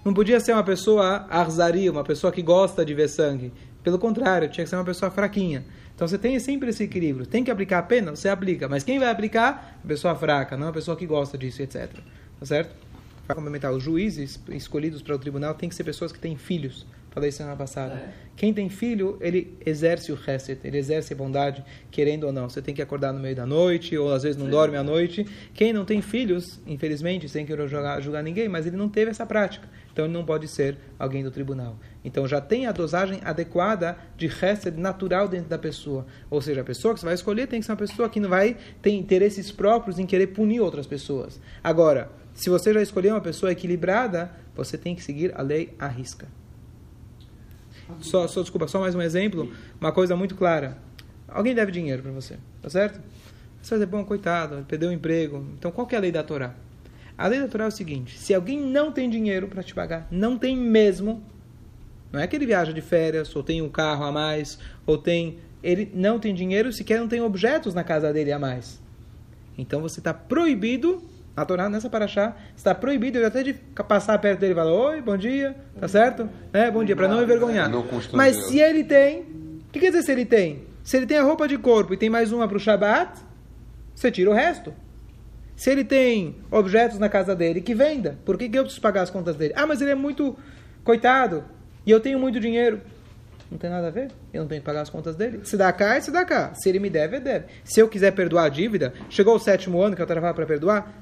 não 0.08 0.14
podia 0.14 0.40
ser 0.40 0.54
uma 0.54 0.64
pessoa 0.64 1.28
arzaria, 1.30 1.92
uma 1.92 2.04
pessoa 2.04 2.32
que 2.32 2.42
gosta 2.42 2.86
de 2.86 2.94
ver 2.94 3.10
sangue. 3.10 3.52
Pelo 3.84 4.00
contrário, 4.00 4.50
tinha 4.50 4.64
que 4.64 4.70
ser 4.70 4.78
uma 4.78 4.86
pessoa 4.86 5.12
fraquinha. 5.12 5.66
Então 5.94 6.08
você 6.08 6.18
tem 6.18 6.40
sempre 6.40 6.70
esse 6.70 6.84
equilíbrio. 6.84 7.26
Tem 7.26 7.44
que 7.44 7.52
aplicar 7.52 7.80
a 7.80 7.84
pena? 7.84 8.16
Você 8.16 8.30
aplica. 8.30 8.70
Mas 8.70 8.84
quem 8.84 9.00
vai 9.00 9.10
aplicar? 9.10 9.78
A 9.84 9.88
pessoa 9.88 10.16
fraca, 10.16 10.56
não 10.56 10.70
a 10.70 10.72
pessoa 10.72 10.96
que 10.96 11.06
gosta 11.06 11.38
disso, 11.38 11.62
etc. 11.62 11.92
Tá 12.40 12.46
certo? 12.46 12.74
Para 13.26 13.36
complementar, 13.36 13.74
os 13.74 13.84
juízes 13.84 14.40
escolhidos 14.50 15.02
para 15.02 15.14
o 15.14 15.20
tribunal 15.20 15.54
têm 15.54 15.68
que 15.68 15.76
ser 15.76 15.84
pessoas 15.84 16.14
que 16.14 16.20
têm 16.20 16.38
filhos. 16.38 16.86
Falei 17.18 17.30
isso 17.30 17.40
semana 17.40 17.56
passada. 17.56 17.96
É. 17.96 18.10
Quem 18.36 18.54
tem 18.54 18.70
filho, 18.70 19.18
ele 19.20 19.58
exerce 19.66 20.12
o 20.12 20.16
reset, 20.16 20.60
ele 20.64 20.78
exerce 20.78 21.14
a 21.14 21.16
bondade, 21.16 21.66
querendo 21.90 22.26
ou 22.26 22.32
não. 22.32 22.48
Você 22.48 22.62
tem 22.62 22.76
que 22.76 22.82
acordar 22.84 23.12
no 23.12 23.20
meio 23.20 23.36
da 23.36 23.44
noite, 23.44 23.98
ou 23.98 24.14
às 24.14 24.22
vezes 24.22 24.38
não 24.38 24.46
Sim. 24.46 24.52
dorme 24.52 24.78
à 24.78 24.84
noite. 24.84 25.26
Quem 25.52 25.74
não 25.74 25.84
tem 25.84 26.00
filhos, 26.00 26.62
infelizmente, 26.68 27.28
sem 27.28 27.44
querer 27.44 27.68
julgar, 27.68 28.00
julgar 28.04 28.22
ninguém, 28.22 28.48
mas 28.48 28.68
ele 28.68 28.78
não 28.78 28.88
teve 28.88 29.10
essa 29.10 29.26
prática. 29.26 29.68
Então 29.92 30.06
ele 30.06 30.14
não 30.14 30.24
pode 30.24 30.48
ser 30.48 30.78
alguém 31.00 31.24
do 31.24 31.32
tribunal. 31.32 31.80
Então 32.06 32.28
já 32.28 32.40
tem 32.40 32.68
a 32.68 32.72
dosagem 32.72 33.20
adequada 33.26 33.98
de 34.16 34.28
reset 34.28 34.78
natural 34.78 35.28
dentro 35.28 35.50
da 35.50 35.58
pessoa. 35.58 36.06
Ou 36.30 36.40
seja, 36.40 36.62
a 36.62 36.64
pessoa 36.64 36.94
que 36.94 37.00
você 37.00 37.06
vai 37.08 37.16
escolher 37.16 37.48
tem 37.48 37.60
que 37.60 37.66
ser 37.66 37.72
uma 37.72 37.80
pessoa 37.80 38.08
que 38.08 38.20
não 38.20 38.30
vai 38.30 38.56
ter 38.80 38.92
interesses 38.92 39.52
próprios 39.52 39.98
em 39.98 40.06
querer 40.06 40.28
punir 40.28 40.60
outras 40.60 40.86
pessoas. 40.86 41.42
Agora, 41.64 42.12
se 42.36 42.48
você 42.48 42.72
já 42.72 42.82
escolheu 42.84 43.16
uma 43.16 43.22
pessoa 43.22 43.52
equilibrada, 43.52 44.30
você 44.56 44.78
tem 44.78 44.94
que 44.94 45.04
seguir 45.04 45.34
a 45.36 45.42
lei 45.42 45.74
à 45.80 45.88
risca. 45.88 46.28
Só, 48.00 48.28
só, 48.28 48.42
desculpa, 48.42 48.68
só 48.68 48.80
mais 48.80 48.96
um 48.96 49.02
exemplo. 49.02 49.52
Uma 49.80 49.92
coisa 49.92 50.16
muito 50.16 50.36
clara. 50.36 50.78
Alguém 51.28 51.54
deve 51.54 51.72
dinheiro 51.72 52.02
para 52.02 52.12
você, 52.12 52.38
tá 52.62 52.70
certo? 52.70 53.00
Você 53.62 53.72
vai 53.72 53.80
dizer, 53.80 53.86
bom, 53.86 54.06
coitado, 54.06 54.66
perdeu 54.68 54.90
o 54.90 54.94
emprego. 54.94 55.46
Então, 55.58 55.72
qual 55.72 55.86
que 55.86 55.96
é 55.96 55.98
a 55.98 56.02
lei 56.02 56.12
da 56.12 56.24
Torá? 56.24 56.54
A 57.18 57.28
lei 57.28 57.40
da 57.40 57.48
Torá 57.48 57.66
é 57.66 57.68
o 57.68 57.72
seguinte: 57.72 58.18
se 58.18 58.34
alguém 58.34 58.62
não 58.62 58.92
tem 58.92 59.10
dinheiro 59.10 59.48
para 59.48 59.64
te 59.64 59.74
pagar, 59.74 60.08
não 60.12 60.38
tem 60.38 60.56
mesmo, 60.56 61.24
não 62.12 62.20
é 62.20 62.28
que 62.28 62.36
ele 62.36 62.46
viaja 62.46 62.72
de 62.72 62.82
férias, 62.82 63.36
ou 63.36 63.44
tem 63.44 63.62
um 63.62 63.70
carro 63.70 64.06
a 64.06 64.12
mais, 64.12 64.60
ou 64.86 64.98
tem. 64.98 65.40
Ele 65.64 65.92
não 65.94 66.20
tem 66.20 66.34
dinheiro, 66.34 66.72
sequer 66.72 67.00
não 67.00 67.08
tem 67.08 67.20
objetos 67.20 67.74
na 67.74 67.84
casa 67.84 68.14
dele 68.14 68.32
a 68.32 68.40
mais. 68.40 68.80
Então 69.58 69.82
você 69.82 70.00
está 70.00 70.14
proibido 70.14 71.02
a 71.38 71.46
Torá, 71.46 71.70
nessa 71.70 71.88
paraxá, 71.88 72.36
está 72.56 72.74
proibido 72.74 73.24
até 73.24 73.44
de 73.44 73.54
passar 73.88 74.18
perto 74.18 74.40
dele 74.40 74.54
e 74.54 74.56
falar, 74.56 74.74
oi, 74.74 75.02
bom 75.04 75.16
dia, 75.16 75.56
tá 75.80 75.88
certo? 75.88 76.28
É, 76.52 76.72
bom 76.72 76.84
dia, 76.84 76.96
para 76.96 77.08
não 77.08 77.22
envergonhar. 77.22 77.70
Mas 78.14 78.48
se 78.48 78.60
ele 78.60 78.84
tem, 78.84 79.22
o 79.22 79.72
que 79.72 79.80
quer 79.80 79.92
dizer 79.92 80.02
se 80.02 80.12
ele 80.12 80.26
tem? 80.26 80.64
Se 80.84 80.98
ele 80.98 81.06
tem 81.06 81.16
a 81.16 81.22
roupa 81.22 81.48
de 81.48 81.56
corpo 81.56 81.94
e 81.94 81.98
tem 81.98 82.10
mais 82.10 82.32
uma 82.32 82.48
para 82.48 82.58
o 82.58 82.60
Shabat, 82.60 83.20
você 83.94 84.10
tira 84.10 84.32
o 84.32 84.34
resto. 84.34 84.74
Se 85.56 85.70
ele 85.70 85.84
tem 85.84 86.38
objetos 86.50 86.98
na 86.98 87.08
casa 87.08 87.36
dele, 87.36 87.62
que 87.62 87.76
venda. 87.76 88.18
Por 88.26 88.36
que, 88.36 88.50
que 88.50 88.58
eu 88.58 88.64
preciso 88.64 88.82
pagar 88.82 89.04
as 89.04 89.12
contas 89.12 89.36
dele? 89.36 89.54
Ah, 89.56 89.68
mas 89.68 89.80
ele 89.80 89.92
é 89.92 89.96
muito 89.96 90.36
coitado 90.84 91.44
e 91.86 91.92
eu 91.92 92.00
tenho 92.00 92.18
muito 92.18 92.40
dinheiro. 92.40 92.82
Não 93.50 93.58
tem 93.58 93.70
nada 93.70 93.88
a 93.88 93.92
ver. 93.92 94.12
Eu 94.34 94.42
não 94.42 94.48
tenho 94.48 94.62
que 94.62 94.66
pagar 94.66 94.82
as 94.82 94.90
contas 94.90 95.16
dele. 95.16 95.42
Se 95.44 95.56
dá 95.56 95.72
cá, 95.72 95.96
é 95.96 96.02
se 96.02 96.12
dá 96.12 96.26
cá. 96.26 96.54
Se 96.54 96.68
ele 96.68 96.80
me 96.80 96.90
deve, 96.90 97.18
é 97.18 97.20
deve. 97.20 97.46
Se 97.64 97.80
eu 97.80 97.88
quiser 97.88 98.12
perdoar 98.12 98.46
a 98.46 98.50
dívida, 98.50 98.94
chegou 99.10 99.36
o 99.36 99.40
sétimo 99.40 99.82
ano 99.82 99.96
que 99.96 100.02
eu 100.02 100.06
trabalho 100.06 100.36
para 100.36 100.46
perdoar, 100.46 100.94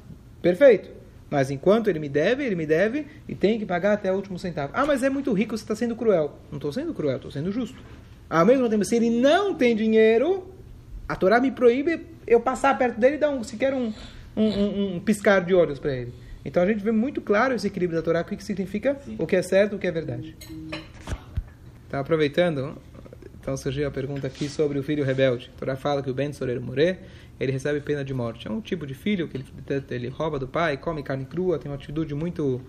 Perfeito. 0.46 0.92
Mas 1.28 1.50
enquanto 1.50 1.88
ele 1.88 1.98
me 1.98 2.08
deve, 2.08 2.44
ele 2.44 2.54
me 2.54 2.68
deve 2.68 3.08
e 3.28 3.34
tem 3.34 3.58
que 3.58 3.66
pagar 3.66 3.94
até 3.94 4.12
o 4.12 4.16
último 4.16 4.38
centavo. 4.38 4.72
Ah, 4.76 4.86
mas 4.86 5.02
é 5.02 5.10
muito 5.10 5.34
rico, 5.34 5.58
você 5.58 5.64
está 5.64 5.76
sendo 5.76 5.96
cruel. 5.96 6.38
Não 6.52 6.58
estou 6.58 6.72
sendo 6.72 6.94
cruel, 6.94 7.16
estou 7.16 7.32
sendo 7.32 7.52
justo. 7.52 7.76
Ao 8.30 8.46
mesmo 8.46 8.70
tempo, 8.70 8.86
se 8.86 8.96
ele 8.96 9.10
não 9.10 9.56
tem 9.56 9.76
dinheiro, 9.76 10.54
a 11.10 11.16
Torá 11.16 11.42
me 11.42 11.50
proíbe 11.50 12.06
eu 12.28 12.40
passar 12.40 12.78
perto 12.78 13.00
dele 13.00 13.16
e 13.16 13.18
dar 13.18 13.32
um, 13.32 13.44
sequer 13.44 13.74
um, 13.74 13.92
um, 14.38 14.48
um, 14.48 14.96
um 14.98 15.00
piscar 15.00 15.44
de 15.44 15.56
olhos 15.56 15.80
para 15.80 15.96
ele. 15.96 16.14
Então 16.46 16.62
a 16.62 16.68
gente 16.68 16.84
vê 16.84 16.92
muito 16.92 17.22
claro 17.22 17.56
esse 17.56 17.66
equilíbrio 17.66 17.98
da 18.00 18.06
Torá, 18.06 18.22
o 18.22 18.26
que 18.26 18.44
significa 18.44 19.00
Sim. 19.04 19.16
o 19.18 19.26
que 19.26 19.36
é 19.36 19.42
certo, 19.42 19.78
o 19.78 19.80
que 19.80 19.88
é 19.88 19.92
verdade. 19.92 20.38
Tá 21.90 22.02
aproveitando, 22.02 22.78
então 23.46 23.56
surgiu 23.56 23.88
a 23.88 23.92
pergunta 23.92 24.26
aqui 24.26 24.50
sobre 24.50 24.80
o 24.80 24.82
filho 24.82 25.06
rebelde. 25.06 25.52
A 25.56 25.60
Torá 25.60 25.76
fala 25.76 26.02
que 26.02 26.10
o 26.10 26.14
Ben 26.16 26.34
Sorer 26.34 26.60
Moré 26.60 26.98
ele 27.40 27.52
recebe 27.52 27.80
pena 27.80 28.04
de 28.04 28.12
morte. 28.12 28.48
É 28.48 28.52
um 28.52 28.60
tipo 28.60 28.88
de 28.88 28.96
filho 28.96 29.28
que 29.28 29.38
ele, 29.38 29.46
ele 29.92 30.08
rouba 30.08 30.40
do 30.40 30.48
pai, 30.48 30.78
come 30.78 31.04
carne 31.04 31.26
crua, 31.26 31.60
tem 31.60 31.70
uma 31.70 31.76
atitude 31.76 32.16
muito 32.16 32.60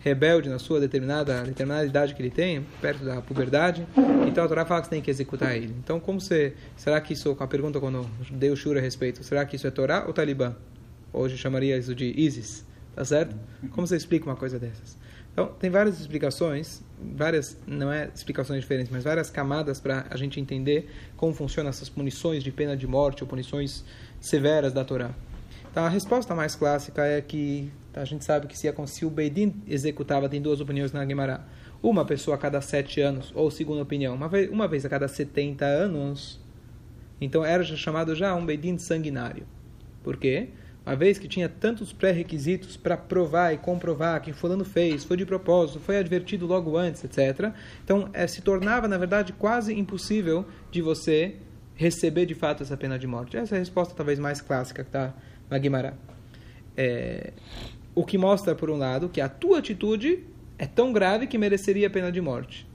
rebelde 0.00 0.50
na 0.50 0.58
sua 0.58 0.80
determinada, 0.80 1.44
determinada 1.44 1.86
idade 1.86 2.14
que 2.14 2.20
ele 2.20 2.28
tem, 2.28 2.62
perto 2.78 3.06
da 3.06 3.22
puberdade. 3.22 3.86
Então 4.28 4.44
a 4.44 4.48
Torá 4.48 4.66
fala 4.66 4.82
que 4.82 4.88
você 4.88 4.90
tem 4.90 5.00
que 5.00 5.10
executar 5.10 5.56
ele. 5.56 5.74
Então, 5.82 5.98
como 5.98 6.20
você. 6.20 6.52
Será 6.76 7.00
que 7.00 7.14
isso. 7.14 7.34
A 7.40 7.46
pergunta 7.46 7.80
quando 7.80 8.04
deu 8.30 8.54
shura 8.54 8.80
a 8.80 8.82
respeito, 8.82 9.24
será 9.24 9.46
que 9.46 9.56
isso 9.56 9.66
é 9.66 9.70
Torá 9.70 10.04
ou 10.06 10.12
Talibã? 10.12 10.54
Hoje 11.10 11.38
chamaria 11.38 11.78
isso 11.78 11.94
de 11.94 12.04
ISIS. 12.04 12.66
Tá 12.94 13.02
certo? 13.02 13.34
Como 13.70 13.86
você 13.86 13.96
explica 13.96 14.26
uma 14.26 14.36
coisa 14.36 14.58
dessas? 14.58 14.98
Então, 15.38 15.52
tem 15.56 15.70
várias 15.70 16.00
explicações, 16.00 16.82
várias, 17.14 17.56
não 17.64 17.92
é 17.92 18.10
explicações 18.12 18.60
diferentes, 18.60 18.90
mas 18.90 19.04
várias 19.04 19.30
camadas 19.30 19.78
para 19.78 20.04
a 20.10 20.16
gente 20.16 20.40
entender 20.40 20.90
como 21.16 21.32
funcionam 21.32 21.70
essas 21.70 21.88
punições 21.88 22.42
de 22.42 22.50
pena 22.50 22.76
de 22.76 22.88
morte 22.88 23.22
ou 23.22 23.28
punições 23.28 23.84
severas 24.20 24.72
da 24.72 24.84
Torá. 24.84 25.14
Então, 25.70 25.84
a 25.84 25.88
resposta 25.88 26.34
mais 26.34 26.56
clássica 26.56 27.06
é 27.06 27.20
que 27.20 27.70
a 27.94 28.04
gente 28.04 28.24
sabe 28.24 28.48
que 28.48 28.58
se, 28.58 28.68
se 28.86 29.06
o 29.06 29.10
Beidin 29.10 29.54
executava, 29.68 30.28
tem 30.28 30.42
duas 30.42 30.60
opiniões 30.60 30.90
na 30.90 31.04
Guimarães. 31.04 31.42
Uma 31.80 32.04
pessoa 32.04 32.34
a 32.34 32.38
cada 32.38 32.60
sete 32.60 33.00
anos, 33.00 33.30
ou 33.32 33.48
segunda 33.48 33.80
opinião, 33.80 34.16
uma 34.16 34.26
vez, 34.26 34.50
uma 34.50 34.66
vez 34.66 34.84
a 34.84 34.88
cada 34.88 35.06
70 35.06 35.64
anos. 35.64 36.40
Então 37.20 37.44
era 37.44 37.62
chamado 37.62 38.12
já 38.16 38.34
um 38.34 38.44
Beidin 38.44 38.76
sanguinário. 38.76 39.46
Por 40.02 40.16
quê? 40.16 40.48
Uma 40.88 40.96
vez 40.96 41.18
que 41.18 41.28
tinha 41.28 41.50
tantos 41.50 41.92
pré-requisitos 41.92 42.74
para 42.74 42.96
provar 42.96 43.52
e 43.52 43.58
comprovar 43.58 44.22
que 44.22 44.32
fulano 44.32 44.64
fez, 44.64 45.04
foi 45.04 45.18
de 45.18 45.26
propósito, 45.26 45.78
foi 45.78 45.98
advertido 45.98 46.46
logo 46.46 46.78
antes, 46.78 47.04
etc. 47.04 47.52
Então 47.84 48.08
é, 48.14 48.26
se 48.26 48.40
tornava, 48.40 48.88
na 48.88 48.96
verdade, 48.96 49.34
quase 49.34 49.74
impossível 49.74 50.46
de 50.70 50.80
você 50.80 51.36
receber 51.74 52.24
de 52.24 52.34
fato 52.34 52.62
essa 52.62 52.74
pena 52.74 52.98
de 52.98 53.06
morte? 53.06 53.36
Essa 53.36 53.54
é 53.54 53.56
a 53.56 53.58
resposta 53.58 53.92
talvez 53.94 54.18
mais 54.18 54.40
clássica 54.40 54.82
que 54.82 54.88
está 54.88 55.12
na 55.50 55.58
Guimarães. 55.58 55.92
É, 56.74 57.34
o 57.94 58.02
que 58.02 58.16
mostra, 58.16 58.54
por 58.54 58.70
um 58.70 58.78
lado, 58.78 59.10
que 59.10 59.20
a 59.20 59.28
tua 59.28 59.58
atitude 59.58 60.24
é 60.58 60.64
tão 60.64 60.90
grave 60.90 61.26
que 61.26 61.36
mereceria 61.36 61.88
a 61.88 61.90
pena 61.90 62.10
de 62.10 62.22
morte. 62.22 62.66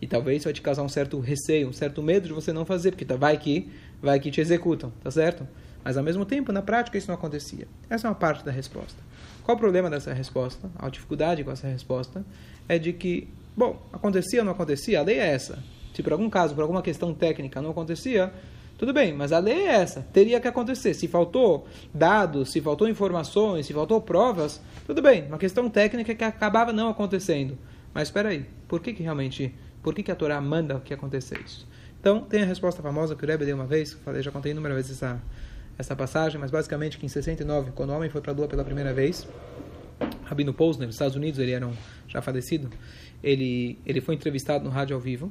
E 0.00 0.06
talvez 0.06 0.44
vai 0.44 0.52
te 0.52 0.62
causar 0.62 0.84
um 0.84 0.88
certo 0.88 1.18
receio, 1.18 1.68
um 1.68 1.72
certo 1.72 2.00
medo 2.00 2.28
de 2.28 2.32
você 2.32 2.52
não 2.52 2.64
fazer, 2.64 2.92
porque 2.92 3.04
tá, 3.04 3.16
vai 3.16 3.36
que 3.36 3.68
vai 4.00 4.20
que 4.20 4.30
te 4.30 4.40
executam, 4.40 4.92
tá 5.02 5.10
certo? 5.10 5.48
Mas 5.86 5.96
ao 5.96 6.02
mesmo 6.02 6.24
tempo, 6.24 6.50
na 6.50 6.62
prática, 6.62 6.98
isso 6.98 7.06
não 7.06 7.14
acontecia. 7.14 7.68
Essa 7.88 8.08
é 8.08 8.10
uma 8.10 8.16
parte 8.16 8.44
da 8.44 8.50
resposta. 8.50 9.00
Qual 9.44 9.56
o 9.56 9.60
problema 9.60 9.88
dessa 9.88 10.12
resposta? 10.12 10.68
A 10.76 10.88
dificuldade 10.88 11.44
com 11.44 11.52
essa 11.52 11.68
resposta 11.68 12.26
é 12.68 12.76
de 12.76 12.92
que, 12.92 13.28
bom, 13.56 13.80
acontecia 13.92 14.40
ou 14.40 14.44
não 14.44 14.50
acontecia, 14.50 14.98
a 14.98 15.04
lei 15.04 15.20
é 15.20 15.28
essa. 15.28 15.62
Se 15.94 16.02
por 16.02 16.10
algum 16.10 16.28
caso, 16.28 16.56
por 16.56 16.62
alguma 16.62 16.82
questão 16.82 17.14
técnica 17.14 17.62
não 17.62 17.70
acontecia, 17.70 18.32
tudo 18.76 18.92
bem, 18.92 19.12
mas 19.12 19.30
a 19.30 19.38
lei 19.38 19.68
é 19.68 19.74
essa, 19.76 20.04
teria 20.12 20.40
que 20.40 20.48
acontecer. 20.48 20.92
Se 20.92 21.06
faltou 21.06 21.68
dados, 21.94 22.50
se 22.50 22.60
faltou 22.60 22.88
informações, 22.88 23.66
se 23.66 23.72
faltou 23.72 24.00
provas, 24.00 24.60
tudo 24.88 25.00
bem, 25.00 25.28
uma 25.28 25.38
questão 25.38 25.70
técnica 25.70 26.16
que 26.16 26.24
acabava 26.24 26.72
não 26.72 26.88
acontecendo. 26.88 27.56
Mas 27.94 28.08
espera 28.08 28.30
aí, 28.30 28.44
por 28.66 28.80
que, 28.80 28.92
que 28.92 29.04
realmente, 29.04 29.54
por 29.84 29.94
que, 29.94 30.02
que 30.02 30.10
a 30.10 30.16
Torá 30.16 30.40
manda 30.40 30.80
que 30.84 30.92
aconteça 30.92 31.38
isso? 31.38 31.64
Então, 32.00 32.22
tem 32.22 32.42
a 32.42 32.44
resposta 32.44 32.82
famosa 32.82 33.14
que 33.14 33.24
o 33.24 33.28
Rebbe 33.28 33.44
deu 33.44 33.54
uma 33.54 33.66
vez, 33.66 33.92
falei, 34.04 34.20
já 34.20 34.32
contei 34.32 34.50
inúmeras 34.50 34.78
vezes 34.78 35.00
essa, 35.00 35.22
essa 35.78 35.94
passagem, 35.94 36.40
mas 36.40 36.50
basicamente 36.50 36.98
que 36.98 37.06
em 37.06 37.08
69, 37.08 37.72
quando 37.72 37.90
o 37.90 37.94
homem 37.94 38.08
foi 38.08 38.20
para 38.20 38.32
a 38.32 38.34
Lua 38.34 38.48
pela 38.48 38.64
primeira 38.64 38.92
vez, 38.94 39.28
Rabino 40.24 40.52
Posner, 40.52 40.86
nos 40.86 40.94
Estados 40.94 41.16
Unidos, 41.16 41.38
ele 41.38 41.52
era 41.52 41.66
um, 41.66 41.74
já 42.08 42.20
falecido, 42.20 42.70
ele, 43.22 43.78
ele 43.86 44.00
foi 44.00 44.14
entrevistado 44.14 44.64
no 44.64 44.70
rádio 44.70 44.94
ao 44.94 45.00
vivo, 45.00 45.30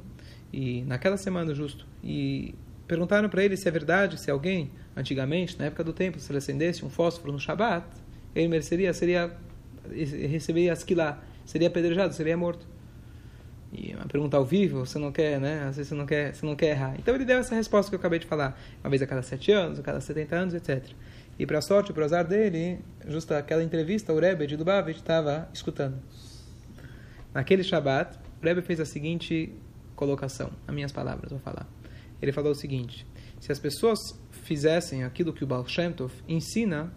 e 0.52 0.82
naquela 0.82 1.16
semana 1.16 1.54
justo, 1.54 1.86
e 2.02 2.54
perguntaram 2.86 3.28
para 3.28 3.44
ele 3.44 3.56
se 3.56 3.68
é 3.68 3.70
verdade, 3.70 4.18
se 4.18 4.30
alguém, 4.30 4.70
antigamente, 4.96 5.58
na 5.58 5.66
época 5.66 5.82
do 5.82 5.92
templo, 5.92 6.20
se 6.20 6.30
ele 6.30 6.38
acendesse 6.38 6.84
um 6.84 6.90
fósforo 6.90 7.32
no 7.32 7.38
Shabat, 7.38 7.86
ele 8.34 8.48
mereceria, 8.48 8.92
seria, 8.92 9.36
receberia 9.90 10.72
asquilá, 10.72 11.22
seria 11.44 11.68
apedrejado, 11.68 12.14
seria 12.14 12.36
morto. 12.36 12.66
E 13.72 13.94
uma 13.94 14.06
pergunta 14.06 14.36
ao 14.36 14.44
vivo, 14.44 14.86
você 14.86 14.98
não 14.98 15.10
quer, 15.10 15.40
né? 15.40 15.64
Às 15.68 15.76
vezes 15.76 15.88
você 15.88 15.94
não 15.94 16.06
quer, 16.06 16.34
você 16.34 16.46
não 16.46 16.56
quer 16.56 16.70
errar. 16.70 16.94
Então 16.98 17.14
ele 17.14 17.24
deu 17.24 17.38
essa 17.38 17.54
resposta 17.54 17.90
que 17.90 17.94
eu 17.94 17.98
acabei 17.98 18.18
de 18.18 18.26
falar, 18.26 18.58
uma 18.82 18.90
vez 18.90 19.02
a 19.02 19.06
cada 19.06 19.22
sete 19.22 19.50
anos, 19.52 19.78
a 19.78 19.82
cada 19.82 20.00
70 20.00 20.36
anos, 20.36 20.54
etc. 20.54 20.92
E 21.38 21.44
para 21.44 21.60
sorte, 21.60 21.92
para 21.92 22.04
azar 22.04 22.26
dele, 22.26 22.80
justo 23.06 23.34
aquela 23.34 23.62
entrevista, 23.62 24.12
o 24.12 24.18
Rebbe 24.18 24.46
de 24.46 24.56
Lubavitch 24.56 24.96
estava 24.96 25.48
escutando. 25.52 25.98
Naquele 27.34 27.62
Shabat, 27.62 28.18
o 28.40 28.44
Rebbe 28.44 28.62
fez 28.62 28.80
a 28.80 28.86
seguinte 28.86 29.52
colocação, 29.94 30.50
as 30.66 30.74
minhas 30.74 30.92
palavras, 30.92 31.30
vou 31.30 31.40
falar. 31.40 31.66
Ele 32.22 32.32
falou 32.32 32.52
o 32.52 32.54
seguinte: 32.54 33.06
se 33.38 33.52
as 33.52 33.58
pessoas 33.58 33.98
fizessem 34.30 35.04
aquilo 35.04 35.32
que 35.32 35.44
o 35.44 35.46
Baal 35.46 35.66
Shem 35.66 35.92
Tov 35.92 36.12
ensina, 36.26 36.92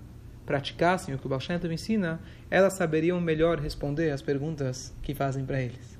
praticassem 0.45 1.13
o 1.13 1.17
que 1.17 1.25
o 1.25 1.29
Baal 1.29 1.41
Shem 1.41 1.59
Tov 1.59 1.73
ensina, 1.73 2.21
elas 2.49 2.73
saberiam 2.73 3.19
melhor 3.19 3.59
responder 3.59 4.11
às 4.11 4.21
perguntas 4.21 4.93
que 5.01 5.13
fazem 5.13 5.45
para 5.45 5.61
eles. 5.61 5.99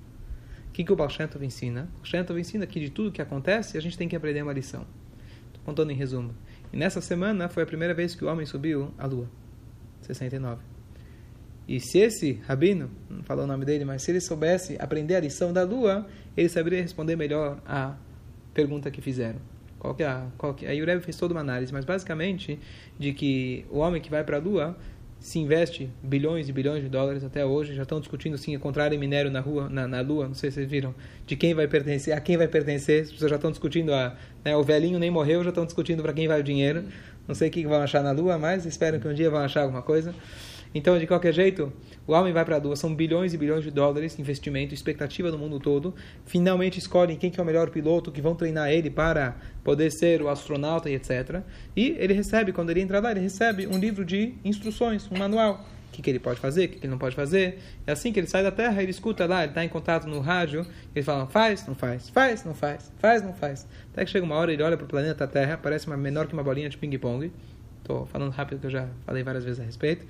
Que, 0.80 0.86
que 0.86 0.94
o 0.94 0.96
Baal 0.96 1.10
Shem 1.10 1.28
Tov 1.28 1.46
ensina? 1.46 1.90
O 2.02 2.06
Shem 2.06 2.24
Tov 2.24 2.40
ensina 2.40 2.66
que 2.66 2.80
de 2.80 2.90
tudo 2.90 3.12
que 3.12 3.22
acontece, 3.22 3.78
a 3.78 3.82
gente 3.82 3.98
tem 3.98 4.08
que 4.08 4.16
aprender 4.16 4.42
uma 4.42 4.54
lição. 4.54 4.88
Estou 5.48 5.62
contando 5.66 5.92
em 5.92 5.94
resumo. 5.94 6.34
E 6.72 6.78
nessa 6.78 7.02
semana 7.02 7.50
foi 7.50 7.64
a 7.64 7.66
primeira 7.66 7.94
vez 7.94 8.16
que 8.16 8.24
o 8.24 8.30
homem 8.30 8.46
subiu 8.46 8.94
à 8.98 9.06
lua. 9.06 9.30
69. 10.04 10.62
E 11.68 11.82
se 11.82 12.00
esse 12.00 12.40
rabino, 12.48 12.90
não 13.10 13.22
falou 13.24 13.44
o 13.44 13.48
nome 13.48 13.66
dele, 13.66 13.84
mas 13.84 14.04
se 14.04 14.12
ele 14.12 14.22
soubesse 14.22 14.78
aprender 14.80 15.18
a 15.18 15.20
lição 15.20 15.52
da 15.52 15.64
lua, 15.64 16.08
ele 16.38 16.48
saberia 16.48 16.82
responder 16.82 17.18
melhor 17.18 17.62
a 17.66 17.98
pergunta 18.54 18.90
que 18.90 19.02
fizeram. 19.02 19.42
Qual 19.78 19.94
que 19.94 20.04
é 20.04 20.28
qual 20.38 20.54
que, 20.54 20.66
aí 20.66 20.82
o 20.82 20.86
Rebbe 20.86 21.04
fez 21.04 21.18
toda 21.18 21.34
uma 21.34 21.42
análise, 21.42 21.74
mas 21.74 21.84
basicamente 21.84 22.58
de 22.98 23.12
que 23.12 23.66
o 23.70 23.80
homem 23.80 24.02
que 24.02 24.10
vai 24.10 24.24
para 24.24 24.38
a 24.38 24.40
Lua 24.40 24.78
se 25.20 25.38
investe 25.38 25.90
bilhões 26.02 26.48
e 26.48 26.54
bilhões 26.54 26.82
de 26.82 26.90
dólares 26.90 27.24
até 27.24 27.46
hoje, 27.46 27.76
já 27.76 27.84
estão 27.84 28.00
discutindo 28.00 28.38
sim 28.38 28.54
encontrarem 28.54 28.98
minério 28.98 29.30
na 29.30 29.40
rua, 29.40 29.70
na, 29.70 29.88
na 29.88 30.02
Lua, 30.02 30.28
não 30.28 30.34
sei 30.34 30.50
se 30.50 30.56
vocês 30.56 30.70
viram, 30.70 30.96
de 31.26 31.36
quem 31.36 31.54
vai 31.54 31.68
pertencer, 31.68 32.14
a 32.14 32.22
quem 32.22 32.38
vai 32.38 32.48
pertencer, 32.48 33.04
as 33.04 33.12
pessoas 33.12 33.30
já 33.30 33.36
estão 33.36 33.52
discutindo, 33.52 33.94
a, 33.94 34.16
né, 34.44 34.56
o 34.56 34.64
velhinho 34.64 34.98
nem 34.98 35.12
morreu, 35.12 35.44
já 35.44 35.50
estão 35.50 35.66
discutindo 35.66 36.02
para 36.02 36.14
quem 36.14 36.28
vai 36.28 36.40
o 36.40 36.44
dinheiro, 36.44 36.86
não 37.28 37.36
sei 37.36 37.50
o 37.50 37.52
que 37.52 37.66
vão 37.68 37.82
achar 37.82 38.02
na 38.02 38.12
Lua, 38.12 38.38
mas 38.38 38.66
espero 38.66 39.00
que 39.00 39.08
um 39.08 39.14
dia 39.14 39.30
vão 39.30 39.40
achar 39.40 39.62
alguma 39.62 39.82
coisa. 39.82 40.16
Então, 40.74 41.00
de 41.00 41.08
qualquer 41.08 41.34
jeito, 41.34 41.74
o 42.06 42.12
homem 42.12 42.32
vai 42.32 42.46
para 42.46 42.56
a 42.56 42.60
Lua, 42.60 42.76
são 42.76 42.94
bilhões 42.94 43.34
e 43.34 43.38
bilhões 43.38 43.64
de 43.64 43.72
dólares 43.72 44.20
investimento, 44.20 44.74
expectativa 44.74 45.32
no 45.32 45.38
mundo 45.38 45.60
todo. 45.60 45.96
Finalmente 46.26 46.78
escolhem 46.78 47.18
quem 47.18 47.32
que 47.32 47.40
é 47.40 47.44
o 47.44 47.46
melhor 47.46 47.70
piloto, 47.72 48.12
que 48.12 48.22
vão 48.22 48.36
treinar 48.36 48.70
ele 48.70 48.90
para 48.90 49.36
poder 49.64 49.92
ser 49.92 50.22
o 50.22 50.30
astronauta 50.30 50.90
e 50.90 50.94
etc. 50.94 51.42
E 51.76 51.96
ele 51.98 52.14
recebe, 52.14 52.52
quando 52.52 52.70
ele 52.70 52.82
entra 52.82 53.00
lá, 53.00 53.12
ele 53.12 53.20
recebe 53.20 53.66
um 53.66 53.80
livro 53.80 54.06
de 54.06 54.36
instruções, 54.46 55.10
um 55.12 55.18
manual. 55.18 55.66
O 55.88 55.92
que, 55.92 56.04
que 56.04 56.10
ele 56.12 56.20
pode 56.20 56.40
fazer, 56.40 56.66
o 56.66 56.70
que, 56.70 56.76
que 56.76 56.86
ele 56.86 56.92
não 56.92 57.00
pode 57.00 57.16
fazer. 57.16 57.58
É 57.88 57.92
assim 57.92 58.14
que 58.14 58.20
ele 58.20 58.28
sai 58.28 58.44
da 58.44 58.52
Terra, 58.52 58.82
ele 58.82 58.92
escuta 58.92 59.26
lá, 59.26 59.42
ele 59.42 59.52
está 59.52 59.66
em 59.66 59.70
contato 59.70 60.08
no 60.08 60.20
rádio, 60.20 60.66
ele 60.96 61.04
fala, 61.04 61.26
faz, 61.26 61.66
não 61.66 61.74
faz, 61.74 62.10
faz, 62.10 62.46
não 62.46 62.54
faz, 62.54 62.92
faz, 63.00 63.24
não 63.24 63.34
faz. 63.34 63.68
Até 63.92 64.06
que 64.06 64.12
chega 64.12 64.24
uma 64.24 64.36
hora, 64.36 64.54
ele 64.54 64.62
olha 64.62 64.78
para 64.78 64.86
o 64.86 64.88
planeta 64.88 65.28
Terra, 65.28 65.58
parece 65.58 65.88
uma 65.88 65.98
menor 65.98 66.28
que 66.28 66.34
uma 66.34 66.44
bolinha 66.44 66.70
de 66.70 66.78
ping-pong. 66.78 67.32
Estou 67.80 68.06
falando 68.06 68.32
rápido 68.32 68.60
que 68.60 68.68
eu 68.68 68.72
já 68.72 68.88
falei 69.04 69.24
várias 69.24 69.44
vezes 69.44 69.60
a 69.60 69.64
respeito. 69.64 70.06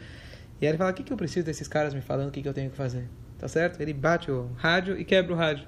E 0.62 0.66
aí 0.66 0.72
ele 0.72 0.78
fala: 0.78 0.92
o 0.92 0.94
que, 0.94 1.04
que 1.04 1.14
eu 1.14 1.18
preciso 1.18 1.46
desses 1.46 1.68
caras 1.68 1.94
me 1.94 2.02
falando 2.02 2.30
o 2.30 2.32
que, 2.32 2.42
que 2.42 2.48
eu 2.48 2.54
tenho 2.54 2.70
que 2.70 2.78
fazer? 2.78 3.08
Tá 3.38 3.48
certo? 3.48 3.82
Ele 3.82 3.94
bate 3.94 4.30
o 4.30 4.50
rádio 4.58 5.00
e 5.00 5.06
quebra 5.06 5.34
o 5.34 5.36
rádio. 5.36 5.66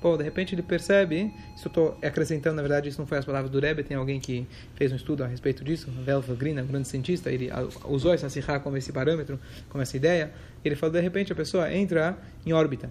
Pô, 0.00 0.16
de 0.16 0.24
repente 0.24 0.54
ele 0.54 0.62
percebe, 0.62 1.30
isso 1.54 1.66
eu 1.66 1.68
estou 1.68 1.98
acrescentando, 2.02 2.56
na 2.56 2.62
verdade, 2.62 2.88
isso 2.88 2.98
não 2.98 3.06
foi 3.06 3.18
as 3.18 3.24
palavras 3.24 3.50
do 3.50 3.60
Rebbe, 3.60 3.82
tem 3.82 3.94
alguém 3.94 4.18
que 4.18 4.46
fez 4.74 4.90
um 4.90 4.96
estudo 4.96 5.22
a 5.22 5.26
respeito 5.26 5.62
disso, 5.62 5.90
Velva 5.90 6.34
Green, 6.34 6.58
um 6.58 6.66
grande 6.66 6.88
cientista, 6.88 7.30
ele 7.30 7.50
usou 7.84 8.14
essa 8.14 8.30
sirra 8.30 8.58
como 8.60 8.78
esse 8.78 8.90
parâmetro, 8.92 9.38
como 9.68 9.82
essa 9.82 9.94
ideia, 9.94 10.30
ele 10.64 10.74
falou, 10.74 10.94
de 10.94 11.02
repente 11.02 11.30
a 11.32 11.36
pessoa 11.36 11.70
entra 11.70 12.16
em 12.46 12.52
órbita 12.54 12.90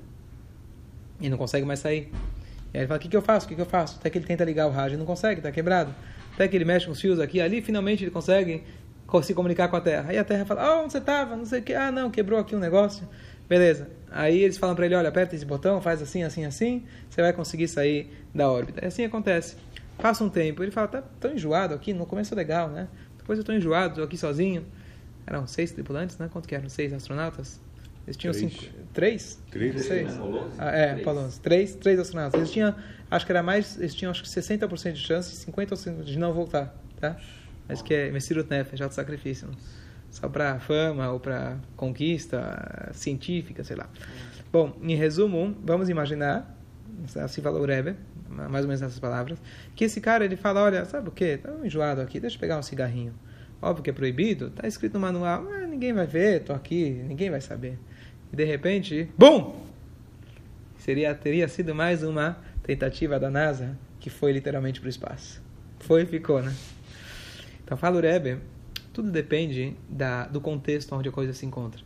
e 1.20 1.30
não 1.30 1.38
consegue 1.38 1.66
mais 1.66 1.80
sair. 1.80 2.12
E 2.72 2.78
aí 2.78 2.82
ele 2.82 2.88
fala, 2.88 3.00
o 3.00 3.02
que, 3.02 3.08
que 3.08 3.18
eu 3.18 3.24
faço, 3.24 3.48
o 3.48 3.50
que, 3.50 3.56
que 3.56 3.62
eu 3.62 3.66
faço? 3.66 3.98
Até 4.00 4.12
que 4.12 4.20
ele 4.20 4.26
tenta 4.28 4.46
ligar 4.46 4.68
o 4.68 4.72
rádio 4.72 4.94
e 4.94 4.98
não 4.98 5.06
consegue, 5.06 5.40
está 5.40 5.52
quebrado. 5.52 5.92
Até 6.36 6.48
que 6.48 6.56
ele 6.56 6.64
mexe 6.64 6.86
com 6.86 6.92
os 6.92 7.02
fios 7.02 7.20
aqui 7.20 7.42
ali, 7.42 7.60
finalmente 7.60 8.04
ele 8.04 8.12
consegue 8.12 8.64
se 9.24 9.34
comunicar 9.34 9.68
com 9.68 9.76
a 9.76 9.82
Terra. 9.82 10.10
Aí 10.10 10.18
a 10.18 10.24
Terra 10.24 10.46
fala, 10.46 10.78
oh, 10.78 10.84
onde 10.84 10.92
você 10.92 11.00
estava? 11.00 11.36
Não 11.36 11.46
sei 11.46 11.60
o 11.60 11.64
que. 11.64 11.74
Ah, 11.74 11.92
não, 11.92 12.10
quebrou 12.10 12.40
aqui 12.40 12.56
um 12.56 12.60
negócio. 12.60 13.08
Beleza. 13.48 13.90
Aí 14.12 14.44
eles 14.44 14.58
falam 14.58 14.76
para 14.76 14.86
ele, 14.86 14.96
olha, 14.96 15.10
aperta 15.10 15.36
esse 15.36 15.46
botão, 15.46 15.82
faz 15.82 16.02
assim, 16.02 16.24
assim, 16.24 16.46
assim, 16.46 16.86
você 17.10 17.22
vai 17.22 17.34
conseguir 17.34 17.68
sair 17.68 18.12
da 18.34 18.50
órbita. 18.50 18.84
E 18.84 18.88
assim 18.88 19.04
acontece. 19.04 19.56
Passa 19.98 20.24
um 20.24 20.30
tempo, 20.30 20.64
ele 20.64 20.72
fala, 20.72 20.88
tá 20.88 21.04
tão 21.20 21.34
enjoado 21.34 21.74
aqui, 21.74 21.94
no 21.94 22.06
começo 22.06 22.34
é 22.34 22.38
legal, 22.38 22.70
né? 22.70 22.88
Depois 23.18 23.38
eu 23.38 23.42
estou 23.42 23.54
enjoado, 23.54 23.90
estou 23.90 24.06
aqui 24.06 24.18
sozinho. 24.18 24.66
Eram 25.26 25.46
seis 25.46 25.72
tripulantes, 25.72 26.18
né? 26.18 26.30
Quanto 26.32 26.48
que 26.48 26.56
eram? 26.56 26.70
Seis 26.70 26.94
astronautas? 26.94 27.60
Eles 28.08 28.18
tinham 28.18 28.34
três. 28.34 28.52
cinco... 28.52 28.74
Três? 28.94 29.40
Três. 29.52 29.86
Seis. 29.86 30.20
Ah, 30.58 30.72
é, 30.72 30.92
Apollo 30.94 31.30
Três, 31.44 31.76
três 31.76 32.00
astronautas. 32.00 32.40
Eles 32.40 32.52
tinham, 32.52 32.74
acho 33.12 33.26
que 33.26 33.32
era 33.32 33.44
mais, 33.44 33.78
eles 33.78 33.94
tinham 33.94 34.10
acho 34.10 34.24
que 34.24 34.30
60% 34.30 34.94
de 34.94 35.00
chance, 35.00 35.46
50% 35.46 36.04
de 36.04 36.18
não 36.18 36.34
voltar, 36.34 36.76
tá? 37.00 37.18
Mas 37.70 37.84
que 37.84 37.94
é 37.94 38.12
Messirut 38.12 38.50
Nefesh, 38.50 38.82
auto-sacrifício. 38.82 39.48
Só 40.10 40.28
para 40.28 40.60
fama 40.60 41.12
ou 41.12 41.20
para 41.20 41.58
conquista 41.76 42.90
científica, 42.94 43.64
sei 43.64 43.76
lá. 43.76 43.88
Bom, 44.52 44.76
em 44.82 44.96
resumo, 44.96 45.56
vamos 45.64 45.88
imaginar, 45.88 46.58
assim 47.16 47.42
falou 47.44 47.62
o 47.62 47.66
Rebbe, 47.66 47.96
mais 48.28 48.66
ou 48.66 48.68
menos 48.68 48.82
nessas 48.82 49.00
palavras, 49.00 49.40
que 49.76 49.86
esse 49.86 50.02
cara 50.02 50.26
ele 50.26 50.36
fala, 50.36 50.64
olha, 50.64 50.84
sabe 50.86 51.10
o 51.10 51.12
que? 51.12 51.38
Tá 51.38 51.54
enjoado 51.64 52.02
aqui, 52.02 52.20
deixa 52.20 52.36
eu 52.36 52.40
pegar 52.40 52.58
um 52.58 52.64
cigarrinho. 52.64 53.14
Óbvio 53.62 53.84
que 53.84 53.90
é 53.92 53.94
proibido, 53.94 54.50
tá 54.50 54.68
escrito 54.68 54.94
no 54.96 55.00
manual, 55.02 55.44
mas 55.44 55.70
ninguém 55.70 55.94
vai 55.94 56.08
ver, 56.08 56.44
tô 56.44 56.54
aqui, 56.54 56.90
ninguém 57.08 57.30
vai 57.30 57.42
saber. 57.42 57.78
E 58.34 58.36
de 58.36 58.44
repente, 58.46 59.12
bum! 59.16 59.62
Seria, 60.78 61.14
teria 61.14 61.48
sido 61.48 61.76
mais 61.76 62.02
uma 62.02 62.38
tentativa 62.64 63.20
da 63.20 63.30
NASA 63.30 63.78
que 64.00 64.10
foi 64.10 64.32
literalmente 64.32 64.80
para 64.80 64.88
o 64.88 64.90
espaço. 64.90 65.44
Foi 65.80 66.04
e 66.04 66.06
ficou, 66.06 66.42
né? 66.42 66.54
Então 67.70 67.78
fala 67.78 67.98
o 67.98 68.02
Rebbe, 68.02 68.40
tudo 68.92 69.12
depende 69.12 69.76
da, 69.88 70.26
do 70.26 70.42
contexto 70.42 70.96
onde 70.96 71.08
a 71.08 71.12
coisa 71.12 71.34
se 71.34 71.46
encontra. 71.46 71.80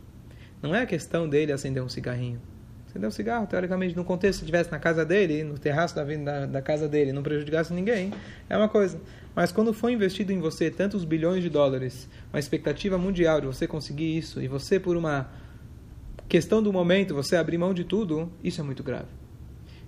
Não 0.62 0.74
é 0.74 0.80
a 0.80 0.86
questão 0.86 1.28
dele 1.28 1.52
acender 1.52 1.82
um 1.82 1.90
cigarrinho. 1.90 2.40
Acender 2.88 3.06
um 3.06 3.12
cigarro, 3.12 3.46
teoricamente, 3.46 3.94
no 3.94 4.02
contexto, 4.02 4.38
se 4.38 4.44
estivesse 4.44 4.72
na 4.72 4.78
casa 4.78 5.04
dele, 5.04 5.44
no 5.44 5.58
terraço 5.58 5.94
da, 5.94 6.02
da, 6.02 6.46
da 6.46 6.62
casa 6.62 6.88
dele, 6.88 7.12
não 7.12 7.22
prejudicasse 7.22 7.74
ninguém, 7.74 8.14
é 8.48 8.56
uma 8.56 8.66
coisa. 8.66 8.98
Mas 9.36 9.52
quando 9.52 9.74
for 9.74 9.90
investido 9.90 10.32
em 10.32 10.40
você 10.40 10.70
tantos 10.70 11.04
bilhões 11.04 11.42
de 11.42 11.50
dólares, 11.50 12.08
uma 12.32 12.38
expectativa 12.38 12.96
mundial 12.96 13.42
de 13.42 13.46
você 13.46 13.66
conseguir 13.66 14.16
isso, 14.16 14.40
e 14.40 14.48
você, 14.48 14.80
por 14.80 14.96
uma 14.96 15.28
questão 16.30 16.62
do 16.62 16.72
momento, 16.72 17.14
você 17.14 17.36
abrir 17.36 17.58
mão 17.58 17.74
de 17.74 17.84
tudo, 17.84 18.32
isso 18.42 18.58
é 18.58 18.64
muito 18.64 18.82
grave. 18.82 19.23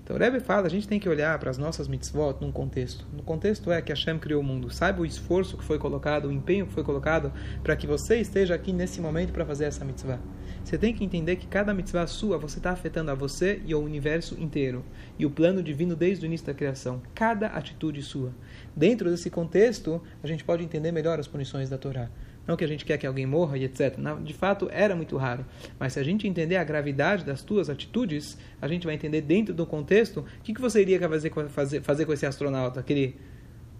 Então 0.06 0.16
Rebbe 0.16 0.38
fala, 0.38 0.68
a 0.68 0.70
gente 0.70 0.86
tem 0.86 1.00
que 1.00 1.08
olhar 1.08 1.36
para 1.36 1.50
as 1.50 1.58
nossas 1.58 1.88
mitzvot 1.88 2.36
num 2.40 2.52
contexto. 2.52 3.04
No 3.12 3.24
contexto 3.24 3.72
é 3.72 3.82
que 3.82 3.90
Hashem 3.90 4.20
criou 4.20 4.40
o 4.40 4.44
mundo. 4.44 4.70
Saiba 4.70 5.02
o 5.02 5.04
esforço 5.04 5.58
que 5.58 5.64
foi 5.64 5.80
colocado, 5.80 6.28
o 6.28 6.32
empenho 6.32 6.64
que 6.64 6.72
foi 6.72 6.84
colocado 6.84 7.32
para 7.60 7.74
que 7.74 7.88
você 7.88 8.20
esteja 8.20 8.54
aqui 8.54 8.72
nesse 8.72 9.00
momento 9.00 9.32
para 9.32 9.44
fazer 9.44 9.64
essa 9.64 9.84
mitzvah. 9.84 10.20
Você 10.62 10.78
tem 10.78 10.94
que 10.94 11.04
entender 11.04 11.34
que 11.34 11.48
cada 11.48 11.74
mitzvah 11.74 12.06
sua, 12.06 12.38
você 12.38 12.58
está 12.58 12.70
afetando 12.70 13.10
a 13.10 13.16
você 13.16 13.60
e 13.66 13.72
ao 13.72 13.80
universo 13.80 14.40
inteiro. 14.40 14.84
E 15.18 15.26
o 15.26 15.30
plano 15.30 15.60
divino 15.60 15.96
desde 15.96 16.24
o 16.24 16.26
início 16.26 16.46
da 16.46 16.54
criação. 16.54 17.02
Cada 17.12 17.48
atitude 17.48 18.00
sua. 18.00 18.32
Dentro 18.76 19.10
desse 19.10 19.28
contexto, 19.28 20.00
a 20.22 20.26
gente 20.28 20.44
pode 20.44 20.62
entender 20.62 20.92
melhor 20.92 21.18
as 21.18 21.26
punições 21.26 21.68
da 21.68 21.78
Torá. 21.78 22.08
Não 22.46 22.56
que 22.56 22.64
a 22.64 22.68
gente 22.68 22.84
quer 22.84 22.96
que 22.96 23.06
alguém 23.06 23.26
morra 23.26 23.58
e 23.58 23.64
etc. 23.64 23.96
De 24.22 24.32
fato, 24.32 24.68
era 24.70 24.94
muito 24.94 25.16
raro. 25.16 25.44
Mas 25.78 25.94
se 25.94 26.00
a 26.00 26.04
gente 26.04 26.28
entender 26.28 26.56
a 26.56 26.64
gravidade 26.64 27.24
das 27.24 27.42
tuas 27.42 27.68
atitudes, 27.68 28.38
a 28.62 28.68
gente 28.68 28.86
vai 28.86 28.94
entender 28.94 29.20
dentro 29.20 29.52
do 29.52 29.66
contexto 29.66 30.20
o 30.20 30.42
que, 30.42 30.54
que 30.54 30.60
você 30.60 30.80
iria 30.80 31.00
fazer, 31.08 31.32
fazer, 31.48 31.82
fazer 31.82 32.04
com 32.04 32.12
esse 32.12 32.24
astronauta, 32.24 32.80
aquele 32.80 33.16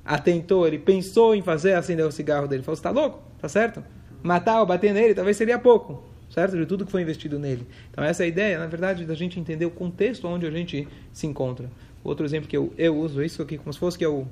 atentou, 0.04 0.66
ele 0.66 0.78
pensou 0.78 1.34
em 1.34 1.42
fazer 1.42 1.74
acender 1.74 2.06
o 2.06 2.12
cigarro 2.12 2.46
dele. 2.46 2.60
Ele 2.60 2.64
falou, 2.64 2.76
você 2.76 2.80
está 2.80 2.90
louco? 2.90 3.22
Tá 3.40 3.48
certo? 3.48 3.82
Matar 4.22 4.60
ou 4.60 4.66
bater 4.66 4.94
nele 4.94 5.14
talvez 5.14 5.36
seria 5.36 5.58
pouco, 5.58 6.02
certo? 6.30 6.56
De 6.56 6.64
tudo 6.64 6.86
que 6.86 6.92
foi 6.92 7.02
investido 7.02 7.38
nele. 7.38 7.66
Então 7.90 8.02
essa 8.02 8.22
é 8.22 8.26
a 8.26 8.28
ideia, 8.28 8.58
na 8.58 8.66
verdade, 8.66 9.04
da 9.04 9.14
gente 9.14 9.38
entender 9.38 9.66
o 9.66 9.70
contexto 9.70 10.26
onde 10.26 10.46
a 10.46 10.50
gente 10.50 10.86
se 11.12 11.26
encontra. 11.26 11.70
Outro 12.04 12.24
exemplo 12.24 12.48
que 12.48 12.56
eu, 12.56 12.72
eu 12.78 12.96
uso, 12.96 13.22
isso 13.22 13.42
aqui 13.42 13.58
como 13.58 13.72
se 13.72 13.78
fosse 13.78 13.98
que 13.98 14.06
eu, 14.06 14.28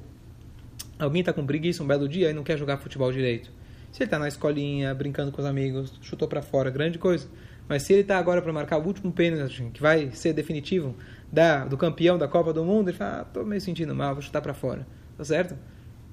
alguém 0.97 1.21
está 1.21 1.33
com 1.33 1.45
preguiça 1.45 1.83
um 1.83 1.87
belo 1.87 2.09
dia 2.09 2.31
e 2.31 2.33
não 2.33 2.45
quer 2.45 2.57
jogar 2.57 2.79
futebol 2.79 3.11
direito. 3.11 3.51
Se 3.95 4.03
ele 4.03 4.09
está 4.09 4.19
na 4.19 4.27
escolinha, 4.27 4.93
brincando 4.93 5.31
com 5.31 5.41
os 5.41 5.47
amigos, 5.47 5.93
chutou 6.01 6.27
para 6.27 6.43
fora, 6.43 6.69
grande 6.69 6.99
coisa. 6.99 7.29
Mas 7.69 7.85
se 7.85 7.93
ele 7.93 8.03
está 8.03 8.19
agora 8.19 8.43
para 8.43 8.53
marcar 8.53 8.77
o 8.77 8.85
último 8.85 9.13
pênalti, 9.13 9.71
que 9.73 9.81
vai 9.81 10.11
ser 10.11 10.33
definitivo, 10.33 10.97
da, 11.31 11.65
do 11.65 11.77
campeão 11.77 12.19
da 12.19 12.27
Copa 12.27 12.53
do 12.53 12.65
Mundo, 12.65 12.89
ele 12.89 12.97
fala, 12.97 13.31
ah, 13.33 13.43
meio 13.45 13.61
sentindo 13.61 13.95
mal, 13.95 14.13
vou 14.13 14.21
chutar 14.21 14.43
para 14.43 14.53
fora. 14.53 14.85
Tá 15.17 15.25
certo? 15.25 15.57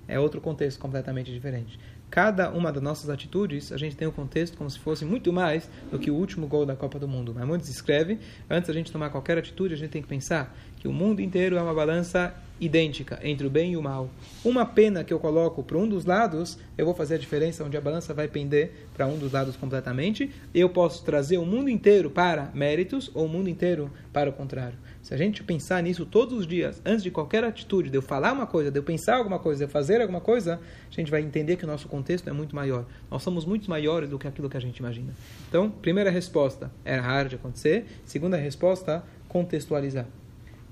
É 0.07 0.19
outro 0.19 0.39
contexto 0.39 0.79
completamente 0.79 1.33
diferente. 1.33 1.79
Cada 2.07 2.51
uma 2.51 2.71
das 2.71 2.83
nossas 2.83 3.09
atitudes, 3.09 3.71
a 3.71 3.77
gente 3.77 3.95
tem 3.95 4.07
um 4.07 4.11
contexto 4.11 4.59
como 4.59 4.69
se 4.69 4.77
fosse 4.77 5.03
muito 5.03 5.33
mais 5.33 5.67
do 5.89 5.97
que 5.97 6.11
o 6.11 6.13
último 6.13 6.45
gol 6.45 6.67
da 6.67 6.75
Copa 6.75 6.99
do 6.99 7.07
Mundo. 7.07 7.33
Maimonides 7.33 7.69
escreve, 7.69 8.19
antes 8.47 8.67
da 8.67 8.75
gente 8.75 8.91
tomar 8.91 9.09
qualquer 9.09 9.39
atitude, 9.39 9.73
a 9.73 9.77
gente 9.77 9.89
tem 9.89 10.03
que 10.03 10.07
pensar 10.07 10.55
que 10.81 10.87
o 10.87 10.91
mundo 10.91 11.21
inteiro 11.21 11.55
é 11.55 11.61
uma 11.61 11.75
balança 11.75 12.33
idêntica 12.59 13.19
entre 13.21 13.45
o 13.45 13.49
bem 13.51 13.73
e 13.73 13.77
o 13.77 13.83
mal. 13.83 14.09
Uma 14.43 14.65
pena 14.65 15.03
que 15.03 15.13
eu 15.13 15.19
coloco 15.19 15.61
para 15.61 15.77
um 15.77 15.87
dos 15.87 16.05
lados, 16.05 16.57
eu 16.75 16.85
vou 16.85 16.95
fazer 16.95 17.15
a 17.15 17.17
diferença 17.19 17.63
onde 17.63 17.77
a 17.77 17.81
balança 17.81 18.15
vai 18.15 18.27
pender 18.27 18.87
para 18.95 19.05
um 19.05 19.15
dos 19.15 19.31
lados 19.31 19.55
completamente. 19.55 20.31
Eu 20.55 20.69
posso 20.69 21.05
trazer 21.05 21.37
o 21.37 21.45
mundo 21.45 21.69
inteiro 21.69 22.09
para 22.09 22.49
méritos 22.55 23.11
ou 23.13 23.25
o 23.25 23.29
mundo 23.29 23.47
inteiro 23.47 23.91
para 24.11 24.31
o 24.31 24.33
contrário. 24.33 24.77
Se 25.03 25.13
a 25.13 25.17
gente 25.17 25.43
pensar 25.43 25.83
nisso 25.83 26.03
todos 26.03 26.39
os 26.39 26.47
dias, 26.47 26.81
antes 26.83 27.03
de 27.03 27.11
qualquer 27.11 27.43
atitude, 27.43 27.91
de 27.91 27.97
eu 27.97 28.01
falar 28.01 28.33
uma 28.33 28.47
coisa, 28.47 28.71
de 28.71 28.79
eu 28.79 28.83
pensar 28.83 29.17
alguma 29.17 29.37
coisa, 29.37 29.59
de 29.59 29.65
eu 29.65 29.69
fazer 29.69 30.01
alguma 30.01 30.21
coisa, 30.21 30.59
a 30.89 30.93
gente 30.93 31.11
vai 31.11 31.21
entender 31.21 31.57
que 31.57 31.63
o 31.63 31.67
nosso 31.67 31.87
contexto 31.87 32.27
é 32.27 32.33
muito 32.33 32.55
maior. 32.55 32.85
Nós 33.09 33.21
somos 33.21 33.45
muito 33.45 33.69
maiores 33.69 34.09
do 34.09 34.17
que 34.17 34.27
aquilo 34.27 34.49
que 34.49 34.57
a 34.57 34.61
gente 34.61 34.77
imagina. 34.77 35.13
Então, 35.47 35.69
primeira 35.69 36.09
resposta, 36.09 36.71
era 36.83 37.03
raro 37.03 37.29
de 37.29 37.35
acontecer. 37.35 37.85
Segunda 38.03 38.35
resposta, 38.35 39.03
contextualizar. 39.27 40.07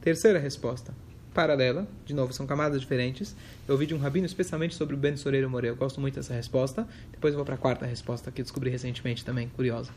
Terceira 0.02 0.40
resposta, 0.40 0.94
paralela, 1.34 1.88
de 2.06 2.14
novo, 2.14 2.32
são 2.34 2.48
camadas 2.48 2.80
diferentes. 2.80 3.36
Eu 3.68 3.74
ouvi 3.74 3.86
de 3.86 3.94
um 3.94 3.98
rabino 3.98 4.26
especialmente 4.26 4.76
sobre 4.76 4.96
o 4.96 4.98
Ben 4.98 5.16
Soreiro 5.18 5.50
Morel. 5.50 5.74
Eu 5.74 5.76
gosto 5.76 6.00
muito 6.00 6.16
dessa 6.16 6.34
resposta. 6.34 6.88
Depois 7.12 7.34
eu 7.34 7.38
vou 7.38 7.46
para 7.46 7.56
a 7.56 7.58
quarta 7.58 7.86
resposta, 7.86 8.32
que 8.32 8.42
descobri 8.42 8.70
recentemente 8.70 9.26
também, 9.26 9.50
curiosa. 9.50 9.92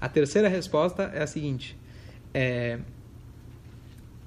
A 0.00 0.08
terceira 0.08 0.48
resposta 0.48 1.04
é 1.14 1.22
a 1.22 1.26
seguinte: 1.26 1.78
é, 2.32 2.78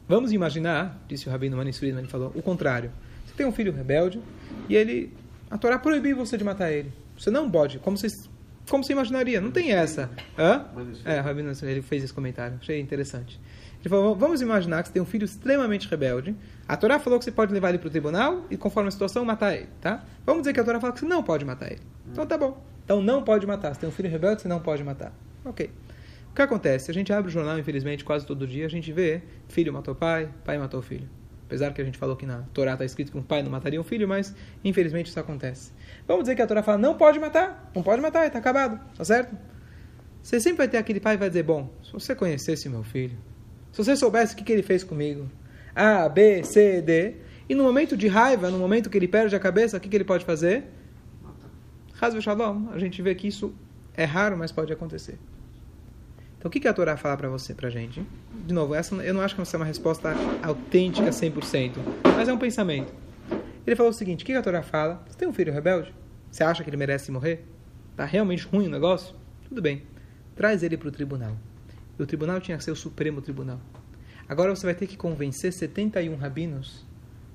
vamos 0.07 0.31
imaginar, 0.31 1.03
disse 1.07 1.27
o 1.27 1.31
rabino 1.31 1.57
Manis 1.57 1.81
ele 1.81 2.07
falou, 2.07 2.31
o 2.33 2.41
contrário. 2.41 2.91
Você 3.25 3.33
tem 3.35 3.45
um 3.45 3.51
filho 3.51 3.73
rebelde 3.73 4.21
e 4.69 4.75
ele, 4.75 5.13
a 5.51 5.57
Torá 5.57 5.77
proibiu 5.77 6.15
você 6.15 6.37
de 6.37 6.43
matar 6.43 6.71
ele. 6.71 6.91
Você 7.17 7.29
não 7.29 7.51
pode, 7.51 7.79
como 7.79 7.97
você, 7.97 8.07
como 8.69 8.83
você 8.83 8.93
imaginaria, 8.93 9.39
não 9.39 9.51
tem 9.51 9.71
essa. 9.71 10.09
Hã? 10.37 10.65
É, 11.05 11.19
rabino 11.19 11.51
ele 11.63 11.81
fez 11.81 12.03
esse 12.03 12.13
comentário, 12.13 12.57
achei 12.61 12.79
interessante. 12.79 13.39
Ele 13.79 13.89
falou, 13.89 14.15
vamos 14.15 14.41
imaginar 14.41 14.81
que 14.81 14.89
você 14.89 14.93
tem 14.93 15.01
um 15.01 15.05
filho 15.05 15.25
extremamente 15.25 15.87
rebelde. 15.87 16.35
A 16.67 16.75
Torá 16.75 16.99
falou 16.99 17.19
que 17.19 17.25
você 17.25 17.31
pode 17.31 17.53
levar 17.53 17.69
ele 17.69 17.77
para 17.77 17.87
o 17.87 17.91
tribunal 17.91 18.45
e, 18.49 18.57
conforme 18.57 18.87
a 18.89 18.91
situação, 18.91 19.23
matar 19.23 19.55
ele, 19.55 19.69
tá? 19.79 20.03
Vamos 20.25 20.41
dizer 20.41 20.53
que 20.53 20.59
a 20.59 20.63
Torá 20.63 20.79
fala 20.79 20.93
que 20.93 20.99
você 20.99 21.05
não 21.05 21.23
pode 21.23 21.45
matar 21.45 21.71
ele. 21.71 21.81
Então 22.11 22.25
tá 22.25 22.37
bom. 22.37 22.61
Então 22.83 23.01
não 23.01 23.23
pode 23.23 23.45
matar. 23.45 23.73
Você 23.73 23.81
tem 23.81 23.89
um 23.89 23.91
filho 23.91 24.09
rebelde, 24.09 24.41
você 24.41 24.47
não 24.47 24.59
pode 24.59 24.83
matar. 24.83 25.13
Ok. 25.45 25.69
O 26.31 26.35
que 26.35 26.41
acontece? 26.41 26.91
A 26.91 26.93
gente 26.93 27.13
abre 27.13 27.29
o 27.29 27.31
jornal, 27.31 27.57
infelizmente, 27.57 28.03
quase 28.03 28.25
todo 28.25 28.45
dia, 28.45 28.65
a 28.65 28.69
gente 28.69 28.91
vê 28.91 29.21
filho 29.47 29.71
matou 29.71 29.95
pai, 29.95 30.29
pai 30.43 30.57
matou 30.57 30.81
filho. 30.81 31.07
Apesar 31.45 31.71
que 31.73 31.81
a 31.81 31.85
gente 31.85 31.97
falou 31.97 32.15
que 32.15 32.25
na 32.25 32.41
Torá 32.53 32.73
está 32.73 32.83
escrito 32.83 33.11
que 33.11 33.17
um 33.17 33.23
pai 33.23 33.41
não 33.41 33.49
mataria 33.49 33.79
um 33.79 33.83
filho, 33.83 34.07
mas 34.07 34.35
infelizmente 34.63 35.07
isso 35.07 35.19
acontece. 35.19 35.71
Vamos 36.07 36.23
dizer 36.23 36.35
que 36.35 36.41
a 36.41 36.47
Torá 36.47 36.63
fala, 36.63 36.77
não 36.77 36.95
pode 36.95 37.19
matar, 37.19 37.69
não 37.75 37.83
pode 37.83 38.01
matar, 38.01 38.25
está 38.25 38.39
acabado, 38.39 38.79
tá 38.95 39.03
certo? 39.03 39.37
Você 40.23 40.39
sempre 40.39 40.59
vai 40.59 40.67
ter 40.67 40.77
aquele 40.77 40.99
pai 40.99 41.15
que 41.15 41.19
vai 41.19 41.29
dizer, 41.29 41.43
bom, 41.43 41.69
se 41.83 41.91
você 41.91 42.15
conhecesse 42.15 42.69
meu 42.69 42.83
filho, 42.83 43.17
se 43.71 43.83
você 43.83 43.95
soubesse 43.95 44.33
o 44.33 44.37
que, 44.37 44.43
que 44.43 44.51
ele 44.51 44.63
fez 44.63 44.83
comigo, 44.83 45.29
A, 45.75 46.07
B, 46.07 46.43
C, 46.43 46.81
D, 46.81 47.15
e 47.49 47.55
no 47.55 47.63
momento 47.63 47.95
de 47.95 48.07
raiva, 48.07 48.49
no 48.49 48.57
momento 48.57 48.89
que 48.89 48.97
ele 48.97 49.07
perde 49.07 49.35
a 49.35 49.39
cabeça, 49.39 49.77
o 49.77 49.79
que, 49.79 49.87
que 49.87 49.95
ele 49.95 50.03
pode 50.03 50.25
fazer? 50.25 50.65
Rasva 51.93 52.21
Shalom. 52.21 52.69
A 52.71 52.79
gente 52.79 53.01
vê 53.01 53.15
que 53.15 53.27
isso 53.27 53.53
é 53.93 54.03
raro, 54.03 54.37
mas 54.37 54.51
pode 54.51 54.71
acontecer. 54.71 55.17
Então, 56.37 56.49
o 56.49 56.51
que, 56.51 56.59
que 56.59 56.67
a 56.67 56.73
Torá 56.73 56.95
fala 56.95 57.17
para 57.17 57.29
você, 57.29 57.53
para 57.53 57.69
gente? 57.69 58.05
De 58.45 58.53
novo, 58.53 58.75
essa, 58.75 58.95
eu 58.95 59.13
não 59.13 59.21
acho 59.21 59.35
que 59.35 59.41
essa 59.41 59.55
é 59.55 59.59
uma 59.59 59.65
resposta 59.65 60.13
autêntica 60.43 61.09
100%, 61.09 61.71
mas 62.03 62.27
é 62.27 62.33
um 62.33 62.37
pensamento. 62.37 62.93
Ele 63.65 63.75
falou 63.75 63.91
o 63.91 63.93
seguinte: 63.93 64.23
o 64.23 64.25
que, 64.25 64.33
que 64.33 64.37
a 64.37 64.41
Torá 64.41 64.61
fala? 64.61 65.03
Você 65.07 65.17
tem 65.17 65.27
um 65.27 65.33
filho 65.33 65.51
rebelde? 65.51 65.93
Você 66.31 66.43
acha 66.43 66.63
que 66.63 66.69
ele 66.69 66.77
merece 66.77 67.11
morrer? 67.11 67.45
Tá 67.95 68.05
realmente 68.05 68.45
ruim 68.45 68.67
o 68.67 68.69
negócio? 68.69 69.15
Tudo 69.47 69.61
bem. 69.61 69.83
Traz 70.35 70.61
ele 70.63 70.77
para 70.77 70.87
o 70.87 70.91
tribunal. 70.91 71.35
E 71.97 72.03
o 72.03 72.05
tribunal 72.05 72.39
tinha 72.39 72.57
que 72.57 72.63
ser 72.63 72.71
o 72.71 72.75
Supremo 72.75 73.21
Tribunal. 73.21 73.59
Agora 74.29 74.55
você 74.55 74.65
vai 74.65 74.75
ter 74.75 74.87
que 74.87 74.97
convencer 74.97 75.53
71 75.53 76.15
rabinos 76.15 76.85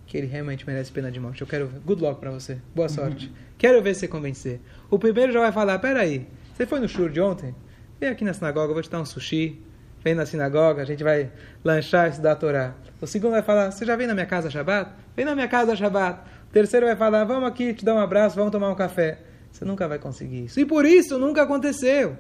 que 0.07 0.17
ele 0.17 0.27
realmente 0.27 0.67
merece 0.67 0.93
pena 0.93 1.11
de 1.11 1.19
morte. 1.19 1.41
Eu 1.41 1.47
quero 1.47 1.67
ver. 1.67 1.81
Good 1.81 2.03
luck 2.03 2.21
para 2.21 2.31
você. 2.31 2.59
Boa 2.75 2.89
uhum. 2.89 2.95
sorte. 2.95 3.27
Uhum. 3.27 3.33
Quero 3.57 3.83
ver 3.83 3.95
você 3.95 4.07
convencer. 4.07 4.61
O 4.91 4.99
primeiro 4.99 5.33
já 5.33 5.41
vai 5.41 5.51
falar: 5.51 5.79
peraí, 5.79 6.27
você 6.55 6.67
foi 6.67 6.81
no 6.81 6.89
shur 6.89 7.11
de 7.11 7.21
ontem? 7.21 7.55
Vem 7.99 8.11
aqui 8.11 8.25
na 8.25 8.35
sinagoga, 8.35 8.71
eu 8.71 8.75
vou 8.75 8.83
te 8.83 8.91
dar 8.91 9.01
um 9.01 9.07
sushi. 9.07 9.59
Vem 10.05 10.15
na 10.15 10.27
sinagoga, 10.27 10.83
a 10.83 10.85
gente 10.85 11.03
vai 11.03 11.31
lanchar 11.65 12.09
e 12.09 12.11
estudar 12.11 12.33
a 12.33 12.37
Torá. 12.37 12.75
O 13.01 13.07
segundo 13.07 13.33
vai 13.33 13.43
falar: 13.43 13.71
você 13.71 13.87
já 13.87 13.97
vem 13.97 14.07
na 14.07 14.13
minha 14.15 14.27
casa 14.27 14.51
Shabbat? 14.51 14.91
Vem 15.17 15.25
na 15.25 15.35
minha 15.35 15.49
casa 15.49 15.75
Shabbat. 15.75 16.21
Terceiro 16.53 16.87
vai 16.87 16.97
falar: 16.97 17.25
vamos 17.25 17.49
aqui, 17.49 17.73
te 17.73 17.85
dar 17.85 17.95
um 17.95 17.99
abraço, 17.99 18.37
vamos 18.37 18.53
tomar 18.53 18.71
um 18.71 18.75
café. 18.75 19.19
Você 19.51 19.65
nunca 19.65 19.89
vai 19.89 19.99
conseguir 19.99 20.45
isso. 20.45 20.61
E 20.61 20.65
por 20.65 20.85
isso 20.85 21.19
nunca 21.19 21.43
aconteceu. 21.43 22.17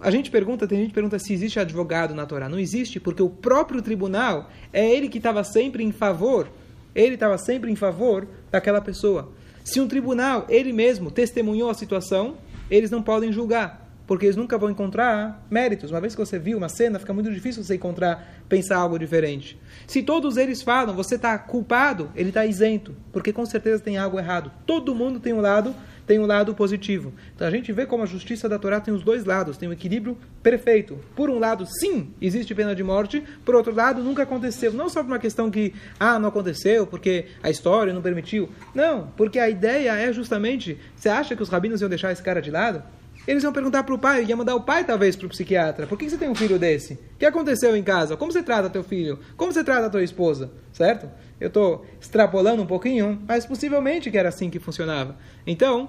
A 0.00 0.10
gente 0.10 0.30
pergunta, 0.30 0.66
tem 0.66 0.78
gente 0.78 0.88
que 0.88 0.94
pergunta 0.94 1.18
se 1.18 1.32
existe 1.32 1.60
advogado 1.60 2.14
na 2.14 2.26
Torá. 2.26 2.48
Não 2.48 2.58
existe, 2.58 2.98
porque 2.98 3.22
o 3.22 3.30
próprio 3.30 3.80
tribunal 3.80 4.50
é 4.72 4.90
ele 4.90 5.08
que 5.08 5.18
estava 5.18 5.44
sempre 5.44 5.84
em 5.84 5.92
favor, 5.92 6.48
ele 6.94 7.14
estava 7.14 7.38
sempre 7.38 7.70
em 7.70 7.76
favor 7.76 8.26
daquela 8.50 8.80
pessoa. 8.80 9.30
Se 9.64 9.80
um 9.80 9.86
tribunal, 9.86 10.44
ele 10.48 10.72
mesmo, 10.72 11.10
testemunhou 11.10 11.70
a 11.70 11.74
situação, 11.74 12.36
eles 12.68 12.90
não 12.90 13.02
podem 13.02 13.30
julgar, 13.30 13.81
porque 14.06 14.26
eles 14.26 14.36
nunca 14.36 14.58
vão 14.58 14.70
encontrar 14.70 15.46
méritos. 15.50 15.90
Uma 15.90 16.00
vez 16.00 16.14
que 16.14 16.20
você 16.20 16.38
viu 16.38 16.58
uma 16.58 16.68
cena, 16.68 16.98
fica 16.98 17.12
muito 17.12 17.32
difícil 17.32 17.62
você 17.62 17.76
encontrar, 17.76 18.44
pensar 18.48 18.76
algo 18.76 18.98
diferente. 18.98 19.58
Se 19.86 20.02
todos 20.02 20.36
eles 20.36 20.62
falam, 20.62 20.94
você 20.94 21.14
está 21.14 21.38
culpado, 21.38 22.10
ele 22.14 22.28
está 22.28 22.44
isento, 22.44 22.94
porque 23.12 23.32
com 23.32 23.46
certeza 23.46 23.82
tem 23.82 23.96
algo 23.96 24.18
errado. 24.18 24.50
Todo 24.66 24.94
mundo 24.94 25.20
tem 25.20 25.32
um 25.32 25.40
lado 25.40 25.74
tem 26.06 26.18
um 26.18 26.26
lado 26.26 26.54
positivo. 26.54 27.12
Então 27.34 27.46
a 27.46 27.50
gente 27.50 27.72
vê 27.72 27.86
como 27.86 28.02
a 28.02 28.06
justiça 28.06 28.48
da 28.48 28.58
Torá 28.58 28.80
tem 28.80 28.92
os 28.92 29.02
dois 29.02 29.24
lados, 29.24 29.56
tem 29.56 29.68
um 29.68 29.72
equilíbrio 29.72 30.16
perfeito. 30.42 30.98
Por 31.14 31.30
um 31.30 31.38
lado, 31.38 31.66
sim, 31.66 32.12
existe 32.20 32.54
pena 32.54 32.74
de 32.74 32.82
morte, 32.82 33.22
por 33.44 33.54
outro 33.54 33.74
lado, 33.74 34.02
nunca 34.02 34.22
aconteceu. 34.24 34.72
Não 34.72 34.88
só 34.88 35.02
por 35.02 35.10
uma 35.10 35.18
questão 35.18 35.50
que, 35.50 35.72
ah, 35.98 36.18
não 36.18 36.28
aconteceu 36.28 36.86
porque 36.86 37.26
a 37.42 37.50
história 37.50 37.92
não 37.92 38.02
permitiu. 38.02 38.48
Não, 38.74 39.08
porque 39.16 39.38
a 39.38 39.48
ideia 39.48 39.92
é 39.92 40.12
justamente, 40.12 40.78
você 40.94 41.08
acha 41.08 41.36
que 41.36 41.42
os 41.42 41.48
rabinos 41.48 41.80
iam 41.80 41.88
deixar 41.88 42.12
esse 42.12 42.22
cara 42.22 42.42
de 42.42 42.50
lado? 42.50 42.82
Eles 43.26 43.44
iam 43.44 43.52
perguntar 43.52 43.84
para 43.84 43.94
o 43.94 43.98
pai, 43.98 44.24
iam 44.24 44.38
mandar 44.38 44.56
o 44.56 44.60
pai 44.60 44.84
talvez 44.84 45.14
para 45.14 45.26
o 45.26 45.28
psiquiatra. 45.28 45.86
Por 45.86 45.96
que 45.96 46.10
você 46.10 46.16
tem 46.16 46.28
um 46.28 46.34
filho 46.34 46.58
desse? 46.58 46.94
O 46.94 47.18
que 47.18 47.26
aconteceu 47.26 47.76
em 47.76 47.82
casa? 47.82 48.16
Como 48.16 48.32
você 48.32 48.42
trata 48.42 48.68
teu 48.68 48.82
filho? 48.82 49.18
Como 49.36 49.52
você 49.52 49.62
trata 49.62 49.88
tua 49.88 50.02
esposa? 50.02 50.50
Certo? 50.72 51.08
Eu 51.40 51.48
estou 51.48 51.86
extrapolando 52.00 52.62
um 52.62 52.66
pouquinho, 52.66 53.22
mas 53.26 53.46
possivelmente 53.46 54.10
que 54.10 54.18
era 54.18 54.28
assim 54.28 54.50
que 54.50 54.58
funcionava. 54.58 55.16
Então, 55.46 55.88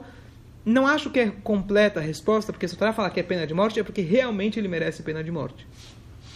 não 0.66 0.88
acho 0.88 1.10
que 1.10 1.20
é 1.20 1.32
completa 1.44 2.00
a 2.00 2.04
resposta, 2.04 2.54
porque 2.54 2.68
se 2.68 2.76
o 2.76 2.78
Torá 2.78 2.94
falar 2.94 3.10
que 3.10 3.20
é 3.20 3.24
pena 3.24 3.46
de 3.46 3.54
morte, 3.54 3.80
é 3.80 3.84
porque 3.84 4.02
realmente 4.02 4.60
ele 4.60 4.68
merece 4.68 5.02
pena 5.04 5.24
de 5.24 5.32
morte. 5.32 5.68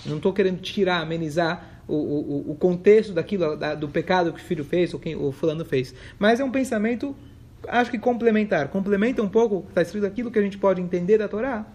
Não 0.05 0.17
estou 0.17 0.33
querendo 0.33 0.60
tirar, 0.62 1.01
amenizar 1.01 1.81
o, 1.88 1.95
o, 1.95 2.51
o 2.51 2.55
contexto 2.55 3.13
daquilo, 3.13 3.55
da, 3.55 3.73
do 3.73 3.88
pecado 3.88 4.33
que 4.33 4.39
o 4.39 4.43
filho 4.43 4.65
fez 4.65 4.93
ou 4.93 4.99
quem 4.99 5.15
o 5.15 5.31
fulano 5.31 5.63
fez. 5.63 5.93
Mas 6.19 6.39
é 6.39 6.43
um 6.43 6.51
pensamento, 6.51 7.15
acho 7.67 7.91
que 7.91 7.97
complementar. 7.97 8.69
Complementa 8.69 9.21
um 9.21 9.30
pouco, 9.30 9.65
está 9.69 9.82
escrito 9.82 10.06
aquilo 10.06 10.32
que 10.32 10.39
a 10.39 10.41
gente 10.41 10.58
pode 10.58 10.82
entender 10.82 11.17
da 11.17 11.27
Torá, 11.27 11.65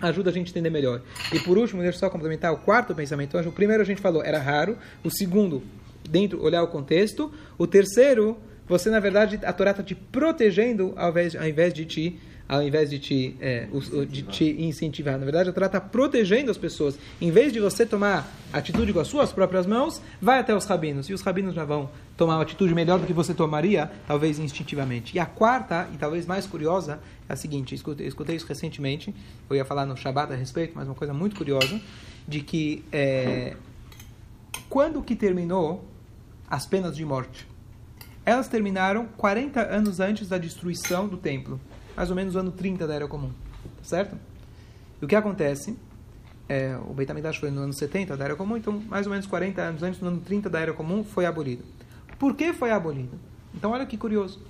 ajuda 0.00 0.30
a 0.30 0.32
gente 0.32 0.48
a 0.48 0.50
entender 0.50 0.70
melhor. 0.70 1.02
E 1.32 1.40
por 1.40 1.56
último, 1.56 1.82
deixa 1.82 1.96
eu 1.96 2.00
só 2.00 2.10
complementar 2.10 2.52
o 2.52 2.58
quarto 2.58 2.94
pensamento. 2.94 3.38
O 3.38 3.52
primeiro 3.52 3.82
a 3.82 3.86
gente 3.86 4.00
falou, 4.00 4.22
era 4.22 4.38
raro. 4.38 4.76
O 5.02 5.10
segundo, 5.10 5.62
dentro 6.08 6.42
olhar 6.42 6.62
o 6.62 6.68
contexto. 6.68 7.32
O 7.58 7.66
terceiro, 7.66 8.36
você 8.66 8.90
na 8.90 9.00
verdade 9.00 9.40
a 9.44 9.52
Torá 9.52 9.70
está 9.70 9.82
te 9.82 9.94
protegendo 9.94 10.92
ao 10.96 11.10
invés, 11.10 11.34
ao 11.34 11.46
invés 11.46 11.72
de 11.72 11.84
te 11.84 12.20
ao 12.48 12.62
invés 12.62 12.90
de 12.90 12.98
te, 12.98 13.36
é, 13.40 13.66
de 14.08 14.22
te 14.22 14.44
incentivar. 14.62 15.18
Na 15.18 15.24
verdade, 15.24 15.50
a 15.50 15.52
Torá 15.52 15.66
está 15.66 15.80
protegendo 15.80 16.50
as 16.50 16.56
pessoas. 16.56 16.98
Em 17.20 17.30
vez 17.30 17.52
de 17.52 17.60
você 17.60 17.84
tomar 17.84 18.30
atitude 18.52 18.92
com 18.92 19.00
as 19.00 19.08
suas 19.08 19.32
próprias 19.32 19.66
mãos, 19.66 20.00
vai 20.20 20.38
até 20.38 20.54
os 20.54 20.64
rabinos. 20.64 21.08
E 21.08 21.12
os 21.12 21.22
rabinos 21.22 21.54
já 21.54 21.64
vão 21.64 21.90
tomar 22.16 22.36
uma 22.36 22.42
atitude 22.42 22.74
melhor 22.74 22.98
do 22.98 23.06
que 23.06 23.12
você 23.12 23.34
tomaria, 23.34 23.90
talvez 24.06 24.38
instintivamente. 24.38 25.16
E 25.16 25.18
a 25.18 25.26
quarta, 25.26 25.88
e 25.92 25.96
talvez 25.96 26.26
mais 26.26 26.46
curiosa, 26.46 27.00
é 27.28 27.32
a 27.32 27.36
seguinte: 27.36 27.74
escutei, 27.74 28.06
escutei 28.06 28.36
isso 28.36 28.46
recentemente. 28.46 29.14
Eu 29.50 29.56
ia 29.56 29.64
falar 29.64 29.84
no 29.86 29.96
Shabat 29.96 30.32
a 30.32 30.36
respeito, 30.36 30.72
mas 30.76 30.86
uma 30.86 30.94
coisa 30.94 31.12
muito 31.12 31.36
curiosa, 31.36 31.80
de 32.28 32.40
que 32.40 32.84
é, 32.92 33.56
quando 34.68 35.02
que 35.02 35.16
terminou 35.16 35.84
as 36.48 36.64
penas 36.64 36.96
de 36.96 37.04
morte. 37.04 37.46
elas 38.24 38.48
terminaram 38.48 39.06
40 39.16 39.60
anos 39.62 40.00
antes 40.00 40.28
da 40.28 40.38
destruição 40.38 41.08
do 41.08 41.16
templo, 41.16 41.60
mais 41.96 42.10
ou 42.10 42.16
menos 42.16 42.34
no 42.34 42.40
ano 42.40 42.52
30 42.52 42.86
da 42.86 42.94
Era 42.94 43.08
Comum, 43.08 43.30
certo? 43.82 44.16
E 45.00 45.04
o 45.04 45.08
que 45.08 45.16
acontece? 45.16 45.76
É, 46.48 46.78
o 46.88 46.92
Beit 46.92 47.10
HaMikdash 47.10 47.38
foi 47.38 47.50
no 47.50 47.62
ano 47.62 47.72
70 47.72 48.16
da 48.16 48.24
Era 48.24 48.36
Comum, 48.36 48.56
então 48.56 48.80
mais 48.88 49.06
ou 49.06 49.10
menos 49.12 49.26
40 49.26 49.60
anos 49.62 49.82
antes, 49.82 50.00
no 50.00 50.08
ano 50.08 50.20
30 50.20 50.50
da 50.50 50.60
Era 50.60 50.72
Comum, 50.72 51.02
foi 51.02 51.26
abolido. 51.26 51.64
Por 52.18 52.34
que 52.34 52.52
foi 52.52 52.70
abolido? 52.70 53.18
Então 53.54 53.72
olha 53.72 53.86
que 53.86 53.96
curioso. 53.96 54.40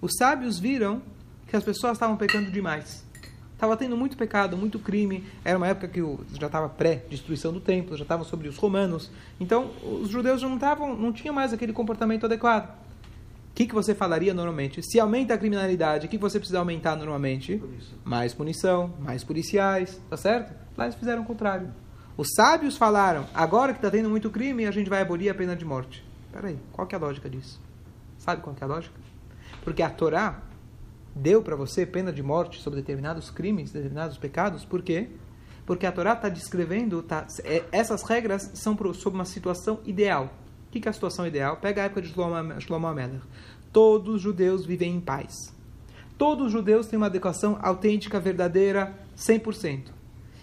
Os 0.00 0.12
sábios 0.16 0.58
viram 0.58 1.00
que 1.46 1.56
as 1.56 1.64
pessoas 1.64 1.94
estavam 1.94 2.16
pecando 2.16 2.50
demais. 2.50 3.06
Estava 3.52 3.76
tendo 3.76 3.96
muito 3.96 4.16
pecado, 4.16 4.56
muito 4.56 4.78
crime. 4.78 5.24
Era 5.44 5.58
uma 5.58 5.66
época 5.66 5.88
que 5.88 6.00
já 6.38 6.46
estava 6.46 6.68
pré-destruição 6.68 7.52
do 7.52 7.60
templo, 7.60 7.96
já 7.96 8.04
estava 8.04 8.22
sobre 8.22 8.46
os 8.46 8.56
romanos. 8.56 9.10
Então, 9.40 9.72
os 9.82 10.10
judeus 10.10 10.40
já 10.40 10.46
não 10.46 10.54
estavam, 10.54 10.96
não 10.96 11.12
tinham 11.12 11.34
mais 11.34 11.52
aquele 11.52 11.72
comportamento 11.72 12.26
adequado. 12.26 12.72
O 13.58 13.60
que, 13.60 13.66
que 13.66 13.74
você 13.74 13.92
falaria 13.92 14.32
normalmente? 14.32 14.80
Se 14.84 15.00
aumenta 15.00 15.34
a 15.34 15.36
criminalidade, 15.36 16.06
o 16.06 16.08
que 16.08 16.16
você 16.16 16.38
precisa 16.38 16.60
aumentar 16.60 16.94
normalmente? 16.94 17.56
Punição. 17.56 17.98
Mais 18.04 18.32
punição, 18.32 18.94
mais 19.00 19.24
policiais, 19.24 20.00
tá 20.08 20.16
certo? 20.16 20.54
Lá 20.76 20.84
eles 20.84 20.94
fizeram 20.94 21.22
o 21.22 21.24
contrário. 21.24 21.74
Os 22.16 22.28
sábios 22.36 22.76
falaram: 22.76 23.26
agora 23.34 23.72
que 23.72 23.80
está 23.80 23.90
tendo 23.90 24.08
muito 24.08 24.30
crime, 24.30 24.64
a 24.64 24.70
gente 24.70 24.88
vai 24.88 25.02
abolir 25.02 25.28
a 25.28 25.34
pena 25.34 25.56
de 25.56 25.64
morte. 25.64 26.06
Peraí, 26.30 26.56
qual 26.70 26.86
que 26.86 26.94
é 26.94 26.98
a 26.98 27.00
lógica 27.00 27.28
disso? 27.28 27.60
Sabe 28.16 28.42
qual 28.42 28.54
que 28.54 28.62
é 28.62 28.64
a 28.64 28.68
lógica? 28.68 28.94
Porque 29.64 29.82
a 29.82 29.90
Torá 29.90 30.40
deu 31.12 31.42
para 31.42 31.56
você 31.56 31.84
pena 31.84 32.12
de 32.12 32.22
morte 32.22 32.60
sobre 32.60 32.78
determinados 32.78 33.28
crimes, 33.28 33.72
determinados 33.72 34.16
pecados. 34.18 34.64
Por 34.64 34.82
quê? 34.82 35.08
Porque 35.66 35.84
a 35.84 35.90
Torá 35.90 36.12
está 36.12 36.28
descrevendo, 36.28 37.02
tá, 37.02 37.26
é, 37.42 37.64
essas 37.72 38.04
regras 38.04 38.52
são 38.54 38.76
pro, 38.76 38.94
sobre 38.94 39.18
uma 39.18 39.24
situação 39.24 39.80
ideal. 39.84 40.32
O 40.68 40.70
que, 40.70 40.80
que 40.80 40.88
é 40.88 40.90
a 40.90 40.92
situação 40.92 41.26
ideal? 41.26 41.56
Pega 41.56 41.80
a 41.80 41.84
época 41.86 42.02
de 42.02 42.08
Shlomo, 42.08 42.86
Amelech. 42.86 43.22
Todos 43.72 44.16
os 44.16 44.20
judeus 44.20 44.66
vivem 44.66 44.94
em 44.94 45.00
paz. 45.00 45.32
Todos 46.18 46.48
os 46.48 46.52
judeus 46.52 46.86
têm 46.86 46.98
uma 46.98 47.06
adequação 47.06 47.58
autêntica, 47.62 48.20
verdadeira, 48.20 48.94
100%. 49.16 49.84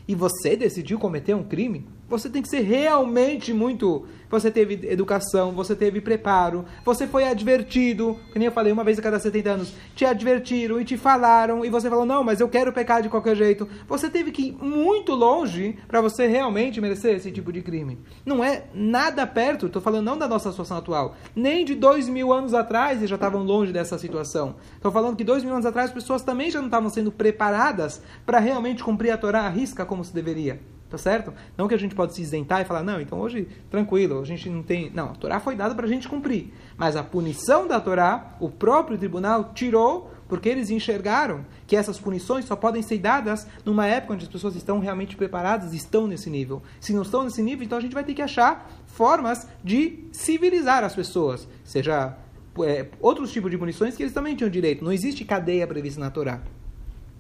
E 0.08 0.16
você 0.16 0.56
decidiu 0.56 0.98
cometer 0.98 1.36
um 1.36 1.44
crime? 1.44 1.88
Você 2.08 2.30
tem 2.30 2.42
que 2.42 2.50
ser 2.50 2.62
realmente 2.62 3.52
muito. 3.52 4.06
Você 4.30 4.52
teve 4.52 4.88
educação, 4.90 5.52
você 5.54 5.76
teve 5.76 6.02
preparo, 6.02 6.66
você 6.84 7.08
foi 7.08 7.26
advertido, 7.26 8.20
que 8.34 8.40
nem 8.40 8.48
eu 8.48 8.52
falei 8.52 8.74
uma 8.74 8.84
vez 8.84 9.00
a 9.00 9.02
cada 9.02 9.20
70 9.20 9.50
anos, 9.50 9.74
te 9.96 10.04
advertiram 10.04 10.82
e 10.82 10.84
te 10.84 10.98
falaram, 10.98 11.64
e 11.64 11.70
você 11.70 11.90
falou, 11.90 12.06
não, 12.06 12.24
mas 12.24 12.40
eu 12.40 12.50
quero 12.50 12.74
pecar 12.74 13.02
de 13.02 13.08
qualquer 13.08 13.36
jeito. 13.36 13.68
Você 13.88 14.10
teve 14.10 14.32
que 14.32 14.48
ir 14.48 14.52
muito 14.54 15.14
longe 15.14 15.78
para 15.88 16.02
você 16.02 16.28
realmente 16.28 16.82
merecer 16.82 17.16
esse 17.16 17.32
tipo 17.32 17.54
de 17.54 17.62
crime. 17.62 18.00
Não 18.26 18.44
é 18.44 18.66
nada 18.74 19.26
perto, 19.26 19.68
estou 19.68 19.82
falando 19.82 20.06
não 20.06 20.18
da 20.18 20.28
nossa 20.28 20.50
situação 20.52 20.78
atual, 20.78 21.16
nem 21.36 21.64
de 21.64 21.76
dois 21.76 22.10
mil 22.10 22.34
anos 22.34 22.54
atrás 22.54 22.98
eles 22.98 23.10
já 23.10 23.16
estavam 23.16 23.44
longe 23.44 23.72
dessa 23.72 23.98
situação. 23.98 24.56
Estou 24.76 24.92
falando 24.92 25.16
que 25.16 25.24
dois 25.24 25.44
mil 25.44 25.54
anos 25.54 25.66
atrás 25.66 25.90
as 25.90 25.94
pessoas 25.94 26.24
também 26.24 26.52
já 26.52 26.60
não 26.60 26.68
estavam 26.68 26.90
sendo 26.90 27.12
preparadas 27.12 28.02
para 28.26 28.40
realmente 28.40 28.84
cumprir 28.84 29.12
a 29.12 29.18
Torá 29.18 29.42
à 29.42 29.50
risca 29.50 29.86
como 29.86 30.04
se 30.04 30.14
deveria. 30.14 30.75
Tá 30.90 31.00
certo? 31.00 31.34
Não 31.58 31.68
que 31.68 31.74
a 31.74 31.80
gente 31.80 31.96
pode 31.96 32.14
se 32.14 32.22
isentar 32.22 32.62
e 32.62 32.66
falar, 32.66 32.84
não, 32.84 33.02
então 33.02 33.20
hoje, 33.20 33.48
tranquilo, 33.72 34.22
a 34.22 34.26
gente 34.26 34.50
não 34.50 34.62
tem. 34.62 34.92
Não, 34.92 35.10
a 35.10 35.16
Torá 35.16 35.40
foi 35.40 35.56
dada 35.56 35.74
para 35.74 35.86
a 35.86 35.90
gente 35.90 36.08
cumprir. 36.08 36.54
Mas 36.78 36.96
a 36.96 37.04
punição 37.04 37.68
da 37.68 37.82
Torá, 37.82 38.36
o 38.40 38.50
próprio 38.50 38.98
tribunal 38.98 39.52
tirou 39.54 40.12
porque 40.28 40.50
eles 40.50 40.70
enxergaram 40.70 41.46
que 41.68 41.76
essas 41.76 42.00
punições 42.00 42.46
só 42.46 42.56
podem 42.56 42.82
ser 42.82 42.98
dadas 42.98 43.48
numa 43.64 43.86
época 43.88 44.14
onde 44.14 44.26
as 44.26 44.32
pessoas 44.32 44.56
estão 44.56 44.80
realmente 44.80 45.16
preparadas, 45.16 45.74
estão 45.74 46.08
nesse 46.08 46.30
nível. 46.30 46.62
Se 46.80 46.94
não 46.94 47.02
estão 47.02 47.24
nesse 47.24 47.42
nível, 47.42 47.66
então 47.66 47.78
a 47.78 47.82
gente 47.82 47.94
vai 47.94 48.04
ter 48.04 48.14
que 48.14 48.22
achar 48.22 48.70
formas 48.86 49.48
de 49.64 50.06
civilizar 50.12 50.84
as 50.84 50.96
pessoas, 50.96 51.48
seja 51.64 52.16
é, 52.64 52.88
outros 53.00 53.32
tipos 53.32 53.52
de 53.52 53.58
punições 53.58 53.96
que 53.96 54.04
eles 54.04 54.14
também 54.14 54.36
tinham 54.36 54.50
direito. 54.50 54.84
Não 54.84 54.92
existe 54.92 55.26
cadeia 55.26 55.68
prevista 55.68 56.00
na 56.00 56.10
Torá. 56.10 56.42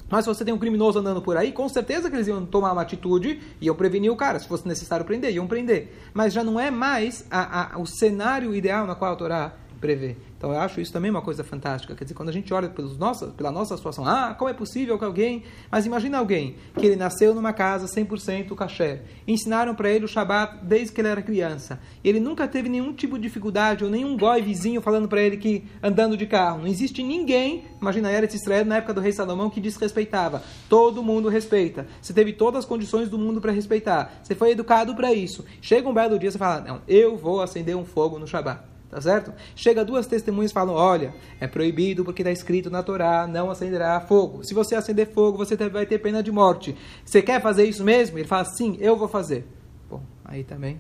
Mas 0.09 0.23
se 0.23 0.27
você 0.27 0.45
tem 0.45 0.53
um 0.53 0.57
criminoso 0.57 0.99
andando 0.99 1.21
por 1.21 1.35
aí, 1.35 1.51
com 1.51 1.67
certeza 1.67 2.09
que 2.09 2.15
eles 2.15 2.27
iam 2.27 2.45
tomar 2.45 2.71
uma 2.71 2.81
atitude 2.81 3.41
e 3.59 3.67
eu 3.67 3.75
preveni 3.75 4.09
o 4.09 4.15
cara. 4.15 4.39
Se 4.39 4.47
fosse 4.47 4.67
necessário 4.67 5.05
prender, 5.05 5.33
iam 5.33 5.47
prender. 5.47 5.93
Mas 6.13 6.33
já 6.33 6.43
não 6.43 6.59
é 6.59 6.69
mais 6.69 7.25
a, 7.29 7.75
a, 7.75 7.79
o 7.79 7.85
cenário 7.85 8.53
ideal 8.53 8.85
na 8.85 8.95
qual 8.95 9.13
a 9.13 9.15
Torá 9.15 9.53
prevê. 9.81 10.15
Então 10.37 10.51
eu 10.51 10.59
acho 10.59 10.81
isso 10.81 10.91
também 10.91 11.09
uma 11.09 11.21
coisa 11.21 11.43
fantástica. 11.43 11.95
Quer 11.95 12.03
dizer, 12.03 12.13
quando 12.13 12.29
a 12.29 12.31
gente 12.31 12.53
olha 12.53 12.69
pelos 12.69 12.97
nossa, 12.97 13.27
pela 13.27 13.51
nossa 13.51 13.75
situação, 13.77 14.05
ah, 14.05 14.35
como 14.37 14.49
é 14.49 14.53
possível 14.53 14.97
que 14.99 15.05
alguém. 15.05 15.43
Mas 15.71 15.85
imagina 15.85 16.17
alguém 16.17 16.55
que 16.77 16.85
ele 16.85 16.95
nasceu 16.95 17.33
numa 17.33 17.53
casa 17.53 17.87
100% 17.87 18.53
caché. 18.55 19.01
Ensinaram 19.27 19.73
para 19.73 19.89
ele 19.89 20.05
o 20.05 20.07
Shabat 20.07 20.59
desde 20.63 20.93
que 20.93 21.01
ele 21.01 21.07
era 21.07 21.21
criança. 21.21 21.79
Ele 22.03 22.19
nunca 22.19 22.47
teve 22.47 22.67
nenhum 22.67 22.93
tipo 22.93 23.17
de 23.17 23.23
dificuldade 23.23 23.83
ou 23.83 23.89
nenhum 23.89 24.17
goi 24.17 24.41
vizinho 24.41 24.81
falando 24.81 25.07
para 25.07 25.21
ele 25.21 25.37
que 25.37 25.63
andando 25.81 26.17
de 26.17 26.25
carro. 26.25 26.59
Não 26.59 26.67
existe 26.67 27.01
ninguém, 27.01 27.63
imagina 27.81 28.11
era 28.11 28.25
esse 28.25 28.35
Israel 28.35 28.65
na 28.65 28.77
época 28.77 28.93
do 28.93 29.01
rei 29.01 29.13
Salomão, 29.13 29.49
que 29.49 29.61
desrespeitava. 29.61 30.43
Todo 30.69 31.01
mundo 31.01 31.29
respeita. 31.29 31.87
Você 32.01 32.13
teve 32.13 32.33
todas 32.33 32.59
as 32.59 32.65
condições 32.65 33.09
do 33.09 33.17
mundo 33.17 33.39
para 33.39 33.51
respeitar. 33.51 34.19
Você 34.21 34.35
foi 34.35 34.51
educado 34.51 34.93
para 34.95 35.13
isso. 35.13 35.45
Chega 35.61 35.87
um 35.87 35.93
belo 35.93 36.19
dia 36.19 36.29
e 36.29 36.31
você 36.31 36.37
fala: 36.37 36.61
Não, 36.61 36.81
eu 36.87 37.15
vou 37.15 37.41
acender 37.41 37.75
um 37.75 37.85
fogo 37.85 38.19
no 38.19 38.27
Shabat. 38.27 38.74
Tá 38.95 39.01
certo? 39.01 39.33
Chega 39.57 39.83
duas 39.83 40.07
testemunhas 40.07 40.51
e 40.51 40.53
falam: 40.53 40.73
olha, 40.73 41.13
é 41.41 41.45
proibido 41.47 42.05
porque 42.05 42.21
está 42.21 42.31
escrito 42.31 42.69
na 42.69 42.81
Torá, 42.81 43.27
não 43.27 43.51
acenderá 43.51 43.99
fogo. 43.99 44.41
Se 44.41 44.53
você 44.53 44.73
acender 44.73 45.11
fogo, 45.11 45.37
você 45.37 45.57
vai 45.67 45.85
ter 45.85 45.99
pena 45.99 46.23
de 46.23 46.31
morte. 46.31 46.73
Você 47.03 47.21
quer 47.21 47.41
fazer 47.41 47.65
isso 47.65 47.83
mesmo? 47.83 48.17
Ele 48.17 48.25
fala: 48.25 48.45
sim, 48.45 48.77
eu 48.79 48.95
vou 48.95 49.09
fazer. 49.09 49.45
Bom, 49.89 50.01
aí 50.23 50.45
também. 50.45 50.79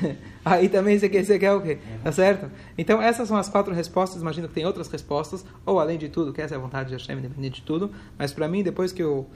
aí 0.42 0.70
também 0.70 0.98
você 0.98 1.06
quer, 1.10 1.22
você 1.22 1.38
quer 1.38 1.52
o 1.52 1.60
quê? 1.60 1.76
Tá 2.02 2.10
certo? 2.10 2.50
Então, 2.78 3.02
essas 3.02 3.28
são 3.28 3.36
as 3.36 3.50
quatro 3.50 3.74
respostas. 3.74 4.22
Imagino 4.22 4.48
que 4.48 4.54
tem 4.54 4.64
outras 4.64 4.88
respostas. 4.88 5.44
Ou, 5.66 5.78
além 5.78 5.98
de 5.98 6.08
tudo, 6.08 6.32
que 6.32 6.40
essa 6.40 6.54
é 6.54 6.56
a 6.56 6.60
vontade 6.60 6.88
de 6.88 6.94
Hashem, 6.94 7.18
independente 7.18 7.60
de 7.60 7.66
tudo. 7.66 7.90
Mas, 8.16 8.32
para 8.32 8.48
mim, 8.48 8.62
depois 8.62 8.90
que 8.90 9.02
eu. 9.02 9.26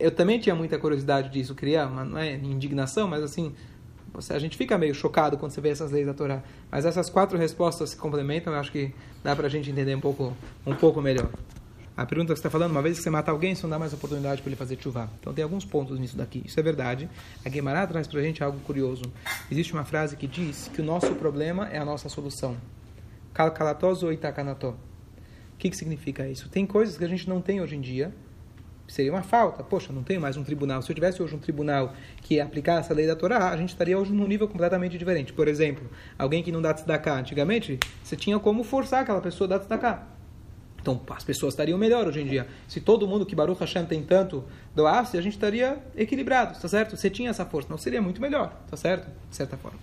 Eu 0.00 0.10
também 0.10 0.40
tinha 0.40 0.54
muita 0.54 0.78
curiosidade 0.78 1.28
disso, 1.28 1.56
criar, 1.56 1.88
não 1.88 2.18
é 2.18 2.34
indignação, 2.34 3.08
mas 3.08 3.20
assim, 3.20 3.52
você, 4.12 4.34
a 4.34 4.38
gente 4.38 4.56
fica 4.56 4.76
meio 4.76 4.94
chocado 4.94 5.38
quando 5.38 5.52
você 5.52 5.60
vê 5.60 5.70
essas 5.70 5.90
leis 5.90 6.06
da 6.06 6.14
Torá. 6.14 6.42
Mas 6.70 6.84
essas 6.84 7.08
quatro 7.08 7.38
respostas 7.38 7.90
se 7.90 7.96
complementam, 7.96 8.52
eu 8.52 8.58
acho 8.58 8.70
que 8.70 8.94
dá 9.24 9.34
para 9.34 9.46
a 9.46 9.50
gente 9.50 9.70
entender 9.70 9.94
um 9.94 10.00
pouco, 10.00 10.36
um 10.66 10.74
pouco 10.74 11.00
melhor. 11.00 11.30
A 11.94 12.06
pergunta 12.06 12.32
que 12.32 12.38
você 12.38 12.40
está 12.40 12.50
falando, 12.50 12.70
uma 12.70 12.80
vez 12.80 12.96
que 12.96 13.02
você 13.02 13.10
mata 13.10 13.30
alguém, 13.30 13.54
você 13.54 13.62
não 13.64 13.70
dá 13.70 13.78
mais 13.78 13.92
oportunidade 13.92 14.40
para 14.40 14.48
ele 14.48 14.56
fazer 14.56 14.78
chuva. 14.80 15.10
Então 15.20 15.32
tem 15.34 15.44
alguns 15.44 15.64
pontos 15.64 15.98
nisso 15.98 16.16
daqui. 16.16 16.42
Isso 16.44 16.58
é 16.58 16.62
verdade. 16.62 17.08
A 17.44 17.48
Guimarães 17.48 17.88
traz 17.88 18.06
para 18.06 18.20
a 18.20 18.22
gente 18.22 18.42
algo 18.42 18.58
curioso. 18.60 19.04
Existe 19.50 19.74
uma 19.74 19.84
frase 19.84 20.16
que 20.16 20.26
diz 20.26 20.70
que 20.72 20.80
o 20.80 20.84
nosso 20.84 21.14
problema 21.16 21.68
é 21.68 21.78
a 21.78 21.84
nossa 21.84 22.08
solução. 22.08 22.56
Calcalatoso 23.34 24.06
ou. 24.06 24.12
O 24.12 24.76
que, 25.58 25.70
que 25.70 25.76
significa 25.76 26.26
isso? 26.26 26.48
Tem 26.48 26.66
coisas 26.66 26.96
que 26.96 27.04
a 27.04 27.08
gente 27.08 27.28
não 27.28 27.40
tem 27.40 27.60
hoje 27.60 27.76
em 27.76 27.80
dia, 27.80 28.12
seria 28.92 29.10
uma 29.10 29.22
falta. 29.22 29.64
Poxa, 29.64 29.90
não 29.90 30.02
tenho 30.02 30.20
mais 30.20 30.36
um 30.36 30.44
tribunal. 30.44 30.82
Se 30.82 30.90
eu 30.90 30.94
tivesse 30.94 31.22
hoje 31.22 31.34
um 31.34 31.38
tribunal 31.38 31.94
que 32.20 32.38
aplicasse 32.38 32.92
a 32.92 32.94
lei 32.94 33.06
da 33.06 33.16
Torá, 33.16 33.48
a 33.48 33.56
gente 33.56 33.70
estaria 33.70 33.98
hoje 33.98 34.12
num 34.12 34.26
nível 34.26 34.46
completamente 34.46 34.98
diferente. 34.98 35.32
Por 35.32 35.48
exemplo, 35.48 35.90
alguém 36.18 36.42
que 36.42 36.52
não 36.52 36.60
dá 36.60 36.74
tzedakah 36.74 37.18
antigamente, 37.18 37.80
você 38.04 38.16
tinha 38.16 38.38
como 38.38 38.62
forçar 38.62 39.02
aquela 39.02 39.22
pessoa 39.22 39.46
a 39.46 39.50
dar 39.50 39.60
tzedakah. 39.60 40.06
Então, 40.78 41.00
as 41.10 41.24
pessoas 41.24 41.54
estariam 41.54 41.78
melhor 41.78 42.06
hoje 42.06 42.20
em 42.20 42.26
dia. 42.26 42.46
Se 42.68 42.80
todo 42.80 43.06
mundo 43.06 43.24
que 43.24 43.34
Baruch 43.34 43.60
Hashem 43.60 43.86
tem 43.86 44.02
tanto 44.02 44.44
doasse, 44.74 45.16
a 45.16 45.22
gente 45.22 45.34
estaria 45.34 45.78
equilibrado, 45.96 46.60
tá 46.60 46.68
certo? 46.68 46.94
Você 46.94 47.08
tinha 47.08 47.30
essa 47.30 47.46
força, 47.46 47.68
não 47.70 47.78
seria 47.78 48.02
muito 48.02 48.20
melhor, 48.20 48.52
tá 48.68 48.76
certo? 48.76 49.08
De 49.30 49.36
certa 49.36 49.56
forma. 49.56 49.78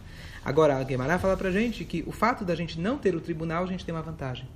Agora, 0.46 0.78
a 0.78 0.84
Guemará 0.84 1.18
fala 1.18 1.36
pra 1.36 1.50
gente 1.50 1.84
que 1.84 2.04
o 2.06 2.12
fato 2.12 2.46
da 2.46 2.54
gente 2.54 2.80
não 2.80 2.98
ter 2.98 3.16
o 3.16 3.22
tribunal, 3.22 3.64
a 3.64 3.68
gente 3.68 3.84
tem 3.84 3.96
uma 3.96 4.04
vantagem. 4.04 4.48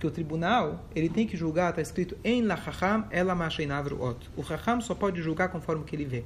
Porque 0.00 0.06
o 0.06 0.10
tribunal, 0.10 0.86
ele 0.96 1.10
tem 1.10 1.26
que 1.26 1.36
julgar, 1.36 1.68
está 1.68 1.82
escrito 1.82 2.16
em 2.24 2.40
la 2.40 2.56
chacham 2.56 3.04
ela 3.10 3.34
ot. 4.00 4.30
O 4.34 4.42
chacham 4.42 4.80
só 4.80 4.94
pode 4.94 5.20
julgar 5.20 5.50
conforme 5.50 5.82
o 5.82 5.84
que 5.84 5.94
ele 5.94 6.06
vê. 6.06 6.24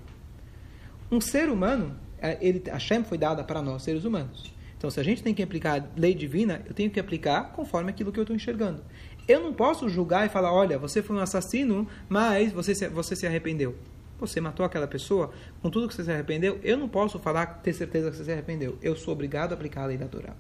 Um 1.11 1.21
ser 1.21 1.49
humano, 1.49 1.97
é, 2.19 2.39
ele, 2.41 2.63
a 2.71 2.79
Shem 2.79 3.03
foi 3.03 3.19
dada 3.19 3.43
para 3.43 3.61
nós, 3.61 3.83
seres 3.83 4.05
humanos. 4.05 4.55
Então, 4.79 4.89
se 4.91 5.01
a 5.01 5.03
gente 5.03 5.25
tem 5.25 5.35
que 5.35 5.43
aplicar 5.43 5.91
lei 5.97 6.15
divina, 6.15 6.63
eu 6.67 6.73
tenho 6.73 6.89
que 6.89 7.01
aplicar 7.01 7.51
conforme 7.51 7.91
aquilo 7.91 8.13
que 8.13 8.19
eu 8.21 8.23
estou 8.23 8.37
enxergando. 8.37 8.81
Eu 9.27 9.41
não 9.41 9.53
posso 9.53 9.89
julgar 9.89 10.25
e 10.25 10.29
falar, 10.29 10.53
olha, 10.53 10.79
você 10.79 11.03
foi 11.03 11.17
um 11.17 11.19
assassino, 11.19 11.89
mas 12.09 12.53
você 12.53 12.77
se, 12.77 12.87
você 12.87 13.17
se 13.17 13.27
arrependeu. 13.27 13.75
Você 14.21 14.41
matou 14.41 14.65
aquela 14.65 14.87
pessoa, 14.87 15.33
com 15.61 15.69
tudo 15.69 15.89
que 15.89 15.95
você 15.95 16.05
se 16.05 16.13
arrependeu, 16.13 16.61
eu 16.63 16.79
não 16.79 16.89
posso 16.89 17.19
falar, 17.19 17.45
ter 17.47 17.73
certeza 17.73 18.09
que 18.13 18.19
você 18.19 18.25
se 18.25 18.31
arrependeu. 18.31 18.79
Eu 18.81 18.95
sou 18.95 19.13
obrigado 19.13 19.51
a 19.51 19.55
aplicar 19.57 19.83
a 19.83 19.87
lei 19.87 19.99
da 19.99 20.07
Torá. 20.07 20.37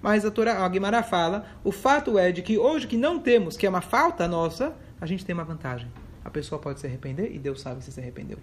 Mas 0.00 0.24
a, 0.24 0.30
Torá, 0.30 0.64
a 0.64 0.68
Guimara 0.68 1.02
fala, 1.02 1.46
o 1.64 1.72
fato 1.72 2.18
é 2.18 2.32
de 2.32 2.42
que 2.42 2.58
hoje 2.58 2.86
que 2.86 2.96
não 2.96 3.18
temos, 3.18 3.56
que 3.56 3.66
é 3.66 3.68
uma 3.68 3.80
falta 3.80 4.26
nossa, 4.28 4.74
a 5.00 5.06
gente 5.06 5.24
tem 5.24 5.34
uma 5.34 5.44
vantagem. 5.44 5.90
A 6.24 6.30
pessoa 6.30 6.60
pode 6.60 6.80
se 6.80 6.86
arrepender 6.86 7.34
e 7.34 7.38
Deus 7.38 7.60
sabe 7.60 7.82
se 7.82 7.90
se 7.92 8.00
arrependeu. 8.00 8.38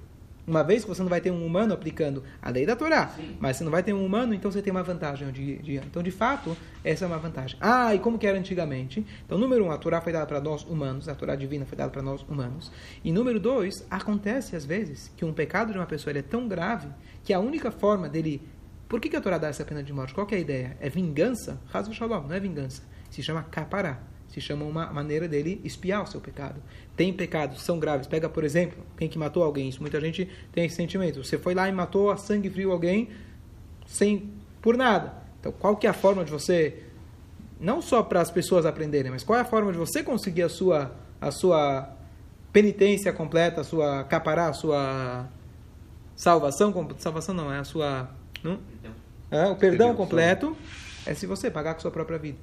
Uma 0.48 0.64
vez 0.64 0.84
que 0.84 0.90
você 0.90 1.02
não 1.02 1.10
vai 1.10 1.20
ter 1.20 1.32
um 1.32 1.44
humano 1.44 1.74
aplicando 1.74 2.24
a 2.40 2.52
lei 2.52 2.68
da 2.68 2.76
Torá, 2.76 3.08
Sim. 3.08 3.36
mas 3.40 3.58
você 3.58 3.64
não 3.64 3.72
vai 3.72 3.82
ter 3.82 3.94
um 3.94 4.06
humano, 4.06 4.32
então 4.32 4.52
você 4.52 4.62
tem 4.62 4.70
uma 4.70 4.84
vantagem. 4.84 5.32
De, 5.32 5.58
de, 5.58 5.76
então, 5.78 6.04
de 6.04 6.12
fato, 6.12 6.56
essa 6.84 7.04
é 7.04 7.08
uma 7.08 7.18
vantagem. 7.18 7.58
Ah, 7.60 7.96
e 7.96 8.00
como 8.00 8.20
que 8.20 8.28
era 8.28 8.38
antigamente? 8.38 9.04
Então, 9.26 9.40
número 9.40 9.66
um, 9.66 9.72
a 9.72 9.78
Torá 9.78 10.02
foi 10.02 10.14
dada 10.14 10.26
para 10.28 10.40
nós 10.40 10.64
humanos, 10.64 11.10
a 11.10 11.16
Torá 11.16 11.36
divina 11.36 11.66
foi 11.66 11.76
dada 11.76 11.90
para 11.90 12.04
nós 12.04 12.22
humanos. 12.22 12.72
E 13.04 13.12
número 13.12 13.40
dois, 13.40 13.86
acontece 13.90 14.56
às 14.56 14.66
vezes 14.66 15.12
que 15.18 15.26
um 15.26 15.34
pecado 15.34 15.72
de 15.72 15.80
uma 15.80 15.88
pessoa 15.88 16.16
é 16.16 16.22
tão 16.22 16.48
grave 16.48 16.90
que 17.24 17.34
a 17.34 17.40
única 17.40 17.72
forma 17.72 18.08
dele 18.08 18.40
por 18.88 19.00
que, 19.00 19.10
que 19.10 19.16
a 19.16 19.22
Torá 19.22 19.38
dá 19.38 19.48
essa 19.48 19.66
pena 19.66 19.84
de 19.84 19.92
morte? 19.92 20.14
Qual 20.14 20.28
é 20.32 20.36
a 20.36 20.40
ideia? 20.40 20.78
É 20.80 20.90
vingança? 20.90 21.60
Rasgo 21.68 21.94
Shalom, 21.94 22.28
não 22.28 22.36
é 22.36 22.40
vingança. 22.40 22.84
Se 23.10 23.24
chama 23.24 23.44
capará. 23.44 24.00
Se 24.28 24.42
chama 24.42 24.66
uma 24.66 24.92
maneira 24.92 25.28
dele 25.28 25.62
espiar 25.64 26.04
o 26.04 26.08
seu 26.08 26.20
pecado. 26.20 26.62
Tem 26.96 27.14
pecados 27.14 27.62
são 27.62 27.80
graves. 27.80 28.08
Pega, 28.08 28.28
por 28.28 28.44
exemplo, 28.44 28.84
quem 28.98 29.08
que 29.08 29.18
matou 29.18 29.44
alguém. 29.44 29.70
Isso, 29.70 29.82
muita 29.82 30.00
gente 30.00 30.30
tem 30.52 30.66
esse 30.66 30.76
sentimento. 30.76 31.24
Você 31.24 31.38
foi 31.38 31.54
lá 31.54 31.70
e 31.70 31.72
matou 31.72 32.12
a 32.12 32.18
sangue 32.18 32.50
frio 32.50 32.72
alguém 32.72 33.10
sem 33.86 34.34
por 34.62 34.76
nada. 34.78 35.14
Então, 35.40 35.52
qual 35.52 35.78
que 35.78 35.88
é 35.88 35.90
a 35.90 35.94
forma 35.94 36.26
de 36.26 36.32
você 36.32 36.84
não 37.60 37.82
só 37.82 38.04
para 38.04 38.22
as 38.22 38.30
pessoas 38.30 38.66
aprenderem, 38.66 39.12
mas 39.12 39.24
qual 39.24 39.38
é 39.38 39.42
a 39.42 39.46
forma 39.46 39.72
de 39.72 39.78
você 39.78 40.04
conseguir 40.04 40.44
a 40.44 40.50
sua 40.50 40.92
a 41.22 41.32
sua 41.32 41.90
penitência 42.52 43.12
completa, 43.14 43.62
a 43.62 43.64
sua 43.64 44.04
capará, 44.04 44.50
a 44.50 44.54
sua 44.54 45.30
salvação, 46.16 46.74
salvação 46.98 47.34
não, 47.34 47.52
é 47.52 47.60
a 47.60 47.64
sua 47.64 48.10
não? 48.46 48.60
É, 49.32 49.48
o 49.48 49.56
perdão 49.56 49.94
completo 49.96 50.56
é 51.06 51.14
se 51.14 51.26
você 51.26 51.52
pagar 51.52 51.74
com 51.74 51.82
sua 51.82 51.92
própria 51.92 52.18
vida. 52.18 52.38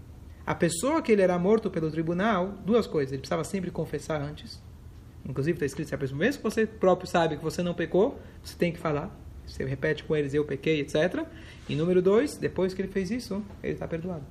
A 0.44 0.54
pessoa 0.54 1.00
que 1.00 1.12
ele 1.12 1.22
era 1.22 1.38
morto 1.38 1.70
pelo 1.70 1.90
tribunal, 1.90 2.48
duas 2.66 2.86
coisas, 2.86 3.12
ele 3.12 3.20
precisava 3.20 3.44
sempre 3.44 3.70
confessar 3.70 4.20
antes. 4.20 4.60
Inclusive 5.24 5.54
está 5.54 5.66
escrito 5.66 5.88
se 5.88 5.94
a 5.94 5.98
pessoa, 5.98 6.18
mesmo 6.18 6.42
que 6.42 6.44
você 6.44 6.66
próprio 6.66 7.08
sabe 7.08 7.36
que 7.36 7.44
você 7.44 7.62
não 7.62 7.74
pecou, 7.74 8.20
você 8.42 8.56
tem 8.56 8.72
que 8.72 8.78
falar. 8.78 9.16
Você 9.46 9.64
repete 9.64 10.02
com 10.04 10.16
eles, 10.16 10.34
eu 10.34 10.44
pequei, 10.44 10.80
etc. 10.80 11.24
E 11.68 11.76
número 11.76 12.02
dois, 12.02 12.36
depois 12.36 12.74
que 12.74 12.82
ele 12.82 12.88
fez 12.88 13.10
isso, 13.10 13.42
ele 13.62 13.74
está 13.74 13.86
perdoado. 13.86 14.24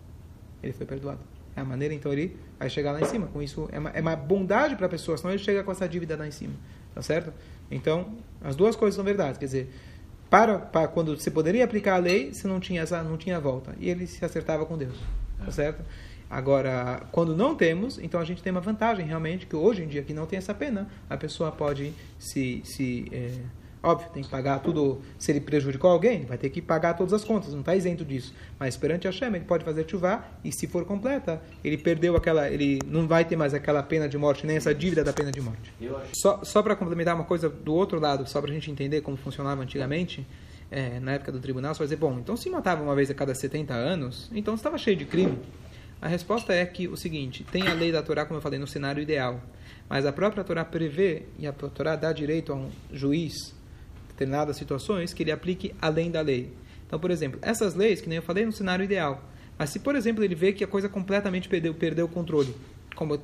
Ele 0.61 0.73
foi 0.73 0.85
perdoado. 0.85 1.19
É 1.55 1.61
a 1.61 1.65
maneira, 1.65 1.93
então, 1.93 2.11
ele 2.11 2.37
vai 2.57 2.69
chegar 2.69 2.91
lá 2.91 3.01
em 3.01 3.05
cima. 3.05 3.27
Com 3.27 3.41
isso, 3.41 3.67
é 3.71 3.79
uma, 3.79 3.89
é 3.91 4.01
uma 4.01 4.15
bondade 4.15 4.75
para 4.75 4.85
a 4.85 4.89
pessoa, 4.89 5.17
senão 5.17 5.31
ele 5.31 5.43
chega 5.43 5.63
com 5.63 5.71
essa 5.71 5.87
dívida 5.87 6.15
lá 6.15 6.27
em 6.27 6.31
cima. 6.31 6.53
Tá 6.93 7.01
certo? 7.01 7.33
Então, 7.69 8.17
as 8.41 8.55
duas 8.55 8.75
coisas 8.75 8.95
são 8.95 9.03
verdades. 9.03 9.37
Quer 9.37 9.45
dizer, 9.45 9.73
para, 10.31 10.57
para 10.57 10.87
quando 10.87 11.15
você 11.15 11.29
poderia 11.29 11.65
aplicar 11.65 11.95
a 11.95 11.97
lei, 11.97 12.33
você 12.33 12.47
não 12.47 12.57
tinha, 12.57 12.81
essa, 12.81 13.03
não 13.03 13.17
tinha 13.17 13.37
volta. 13.37 13.75
E 13.77 13.89
ele 13.89 14.07
se 14.07 14.23
acertava 14.23 14.65
com 14.65 14.77
Deus. 14.77 14.97
Tá 15.37 15.47
é. 15.47 15.51
certo? 15.51 15.83
Agora, 16.29 17.03
quando 17.11 17.35
não 17.35 17.53
temos, 17.53 17.99
então 17.99 18.17
a 18.17 18.23
gente 18.23 18.41
tem 18.41 18.49
uma 18.49 18.61
vantagem 18.61 19.05
realmente, 19.05 19.45
que 19.45 19.57
hoje 19.57 19.83
em 19.83 19.87
dia 19.89 20.01
que 20.01 20.13
não 20.13 20.25
tem 20.25 20.37
essa 20.37 20.53
pena, 20.53 20.87
a 21.09 21.17
pessoa 21.17 21.51
pode 21.51 21.93
se, 22.17 22.61
se 22.63 23.09
é, 23.11 23.39
Óbvio, 23.83 24.09
tem 24.13 24.21
que 24.21 24.29
pagar 24.29 24.59
tudo. 24.59 25.01
Se 25.17 25.31
ele 25.31 25.41
prejudicou 25.41 25.89
alguém, 25.89 26.23
vai 26.25 26.37
ter 26.37 26.49
que 26.49 26.61
pagar 26.61 26.93
todas 26.93 27.13
as 27.13 27.23
contas, 27.23 27.51
não 27.51 27.61
está 27.61 27.75
isento 27.75 28.05
disso. 28.05 28.33
Mas 28.59 28.77
perante 28.77 29.07
a 29.07 29.11
Hashem, 29.11 29.29
ele 29.29 29.45
pode 29.45 29.65
fazer 29.65 29.89
chuvá 29.89 30.23
e 30.43 30.51
se 30.51 30.67
for 30.67 30.85
completa, 30.85 31.41
ele 31.63 31.77
perdeu 31.77 32.15
aquela. 32.15 32.47
Ele 32.47 32.79
não 32.85 33.07
vai 33.07 33.25
ter 33.25 33.35
mais 33.35 33.53
aquela 33.55 33.81
pena 33.81 34.07
de 34.07 34.17
morte, 34.17 34.45
nem 34.45 34.55
essa 34.55 34.73
dívida 34.73 35.03
da 35.03 35.11
pena 35.11 35.31
de 35.31 35.41
morte. 35.41 35.73
Só, 36.13 36.43
só 36.43 36.61
para 36.61 36.75
complementar 36.75 37.15
uma 37.15 37.23
coisa 37.23 37.49
do 37.49 37.73
outro 37.73 37.99
lado, 37.99 38.27
só 38.29 38.39
para 38.39 38.51
a 38.51 38.53
gente 38.53 38.69
entender 38.69 39.01
como 39.01 39.17
funcionava 39.17 39.63
antigamente, 39.63 40.27
é, 40.69 40.99
na 40.99 41.13
época 41.13 41.31
do 41.31 41.39
tribunal, 41.39 41.73
você 41.73 41.79
vai 41.79 41.87
dizer: 41.87 41.97
bom, 41.97 42.19
então 42.19 42.37
se 42.37 42.49
matava 42.51 42.83
uma 42.83 42.93
vez 42.93 43.09
a 43.09 43.15
cada 43.15 43.33
70 43.33 43.73
anos, 43.73 44.29
então 44.31 44.53
estava 44.53 44.77
cheio 44.77 44.95
de 44.95 45.05
crime. 45.05 45.39
A 45.99 46.07
resposta 46.07 46.53
é 46.53 46.63
que 46.67 46.87
o 46.87 46.95
seguinte: 46.95 47.43
tem 47.51 47.67
a 47.67 47.73
lei 47.73 47.91
da 47.91 48.03
Torá, 48.03 48.25
como 48.25 48.37
eu 48.37 48.41
falei, 48.41 48.59
no 48.59 48.67
cenário 48.67 49.01
ideal. 49.01 49.41
Mas 49.89 50.05
a 50.05 50.13
própria 50.13 50.43
Torá 50.43 50.63
prevê, 50.63 51.23
e 51.39 51.47
a 51.47 51.51
Torá 51.51 51.95
dá 51.95 52.13
direito 52.13 52.53
a 52.53 52.55
um 52.55 52.69
juiz 52.93 53.59
determinadas 54.11 54.57
situações 54.57 55.13
que 55.13 55.23
ele 55.23 55.31
aplique 55.31 55.73
além 55.81 56.11
da 56.11 56.21
lei. 56.21 56.53
Então, 56.85 56.99
por 56.99 57.09
exemplo, 57.11 57.39
essas 57.41 57.73
leis, 57.73 58.01
que 58.01 58.09
nem 58.09 58.17
eu 58.17 58.21
falei, 58.21 58.45
no 58.45 58.51
cenário 58.51 58.83
ideal. 58.83 59.23
Mas 59.57 59.69
se, 59.69 59.79
por 59.79 59.95
exemplo, 59.95 60.23
ele 60.23 60.35
vê 60.35 60.53
que 60.53 60.63
a 60.63 60.67
coisa 60.67 60.89
completamente 60.89 61.47
perdeu, 61.47 61.73
perdeu 61.73 62.05
o 62.05 62.09
controle, 62.09 62.53
como, 62.95 63.19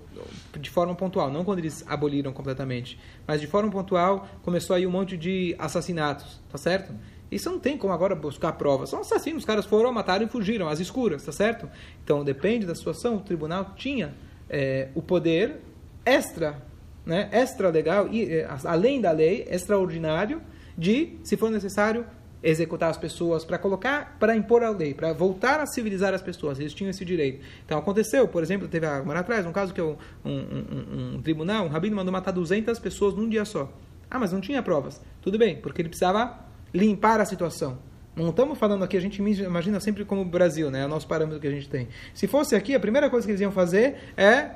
de 0.60 0.70
forma 0.70 0.96
pontual, 0.96 1.30
não 1.32 1.44
quando 1.44 1.60
eles 1.60 1.84
aboliram 1.88 2.32
completamente, 2.32 3.00
mas 3.28 3.42
de 3.42 3.48
forma 3.48 3.70
pontual 3.70 4.28
começou 4.44 4.76
aí 4.76 4.88
um 4.88 4.92
monte 4.92 5.18
de 5.18 5.56
assassinatos, 5.60 6.40
tá 6.50 6.58
certo? 6.58 6.94
Isso 7.30 7.50
não 7.52 7.60
tem 7.60 7.78
como 7.78 7.92
agora 7.92 8.16
buscar 8.16 8.54
provas. 8.54 8.90
São 8.90 9.02
assassinos, 9.02 9.40
os 9.40 9.46
caras 9.46 9.66
foram, 9.66 9.92
mataram 9.92 10.26
e 10.26 10.30
fugiram, 10.30 10.70
às 10.70 10.80
escuras, 10.80 11.24
tá 11.24 11.32
certo? 11.32 11.70
Então, 12.04 12.24
depende 12.24 12.66
da 12.66 12.74
situação, 12.74 13.18
o 13.18 13.20
tribunal 13.20 13.74
tinha 13.76 14.14
é, 14.50 14.88
o 14.96 15.02
poder 15.02 15.58
extra, 16.06 16.62
né, 17.06 17.28
extra 17.32 17.70
legal, 17.70 18.08
e, 18.10 18.32
é, 18.32 18.48
além 18.64 19.02
da 19.02 19.12
lei, 19.12 19.46
extraordinário, 19.50 20.42
de, 20.78 21.18
se 21.24 21.36
for 21.36 21.50
necessário, 21.50 22.06
executar 22.42 22.90
as 22.90 22.98
pessoas, 22.98 23.44
para 23.44 23.58
colocar, 23.58 24.16
para 24.20 24.36
impor 24.36 24.64
a 24.64 24.70
lei, 24.70 24.94
para 24.94 25.12
voltar 25.12 25.60
a 25.60 25.66
civilizar 25.66 26.14
as 26.14 26.22
pessoas. 26.22 26.60
Eles 26.60 26.74
tinham 26.74 26.90
esse 26.90 27.04
direito. 27.04 27.44
Então 27.66 27.78
aconteceu, 27.78 28.28
por 28.28 28.44
exemplo, 28.44 28.68
teve 28.68 28.88
um 28.88 29.12
atrás 29.12 29.46
um 29.46 29.52
caso 29.52 29.74
que 29.74 29.82
um, 29.82 29.98
um, 30.24 30.32
um, 30.32 31.16
um, 31.16 31.22
tribunal, 31.22 31.66
um 31.66 31.70
rabino 31.70 31.96
mandou 31.96 32.12
matar 32.12 32.32
200 32.32 32.78
pessoas 32.80 33.16
num 33.16 33.28
dia 33.28 33.44
só. 33.44 33.72
Ah, 34.10 34.20
mas 34.20 34.32
não 34.32 34.40
tinha 34.40 34.62
provas. 34.62 35.02
Tudo 35.22 35.38
bem, 35.38 35.58
porque 35.58 35.82
ele 35.82 35.90
precisava 35.90 36.40
limpar 36.74 37.20
a 37.20 37.26
situação. 37.26 37.80
Não 38.16 38.30
estamos 38.30 38.58
falando 38.58 38.84
aqui, 38.84 38.98
a 38.98 39.02
gente 39.02 39.22
imagina 39.22 39.80
sempre 39.80 40.04
como 40.04 40.22
o 40.22 40.26
Brasil, 40.26 40.72
né? 40.72 40.82
É 40.82 40.86
o 40.86 40.90
nosso 40.90 41.08
parâmetro 41.08 41.40
que 41.40 41.48
a 41.48 41.52
gente 41.52 41.70
tem. 41.70 41.88
Se 42.16 42.28
fosse 42.28 42.56
aqui, 42.56 42.74
a 42.74 42.80
primeira 42.80 43.10
coisa 43.10 43.28
que 43.28 43.32
eles 43.32 43.42
iam 43.42 43.52
fazer 43.52 43.96
é 44.16 44.50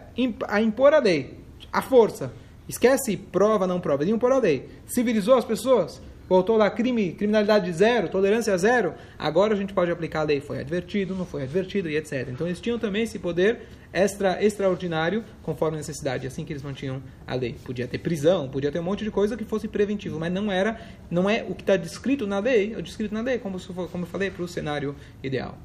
a 0.47 0.61
impor 0.61 0.93
a 0.93 0.99
lei, 0.99 1.37
a 1.71 1.81
força. 1.81 2.33
Esquece 2.67 3.17
prova, 3.17 3.67
não 3.67 3.79
prova. 3.79 4.03
Iam 4.03 4.15
impor 4.15 4.31
a 4.31 4.39
lei. 4.39 4.67
Civilizou 4.87 5.35
as 5.35 5.45
pessoas? 5.45 6.01
Voltou 6.31 6.55
lá 6.55 6.69
crime, 6.69 7.11
criminalidade 7.11 7.73
zero, 7.73 8.07
tolerância 8.07 8.57
zero, 8.57 8.93
agora 9.19 9.53
a 9.53 9.57
gente 9.57 9.73
pode 9.73 9.91
aplicar 9.91 10.21
a 10.21 10.23
lei. 10.23 10.39
Foi 10.39 10.61
advertido, 10.61 11.13
não 11.13 11.25
foi 11.25 11.43
advertido 11.43 11.89
e 11.89 11.97
etc. 11.97 12.29
Então 12.29 12.47
eles 12.47 12.61
tinham 12.61 12.79
também 12.79 13.03
esse 13.03 13.19
poder 13.19 13.63
extra 13.91 14.41
extraordinário 14.41 15.25
conforme 15.43 15.75
a 15.75 15.79
necessidade, 15.79 16.25
assim 16.25 16.45
que 16.45 16.53
eles 16.53 16.63
mantinham 16.63 17.03
a 17.27 17.35
lei. 17.35 17.57
Podia 17.65 17.85
ter 17.85 17.97
prisão, 17.97 18.47
podia 18.47 18.71
ter 18.71 18.79
um 18.79 18.83
monte 18.83 19.03
de 19.03 19.11
coisa 19.11 19.35
que 19.35 19.43
fosse 19.43 19.67
preventivo, 19.67 20.17
mas 20.17 20.31
não 20.31 20.49
era, 20.49 20.79
não 21.09 21.29
é 21.29 21.43
o 21.43 21.53
que 21.53 21.63
está 21.63 21.75
descrito 21.75 22.25
na 22.25 22.39
lei, 22.39 22.75
é 22.75 22.81
descrito 22.81 23.13
na 23.13 23.19
lei, 23.19 23.37
como, 23.37 23.59
como 23.59 24.05
eu 24.05 24.07
falei, 24.07 24.31
para 24.31 24.41
o 24.41 24.47
cenário 24.47 24.95
ideal. 25.21 25.57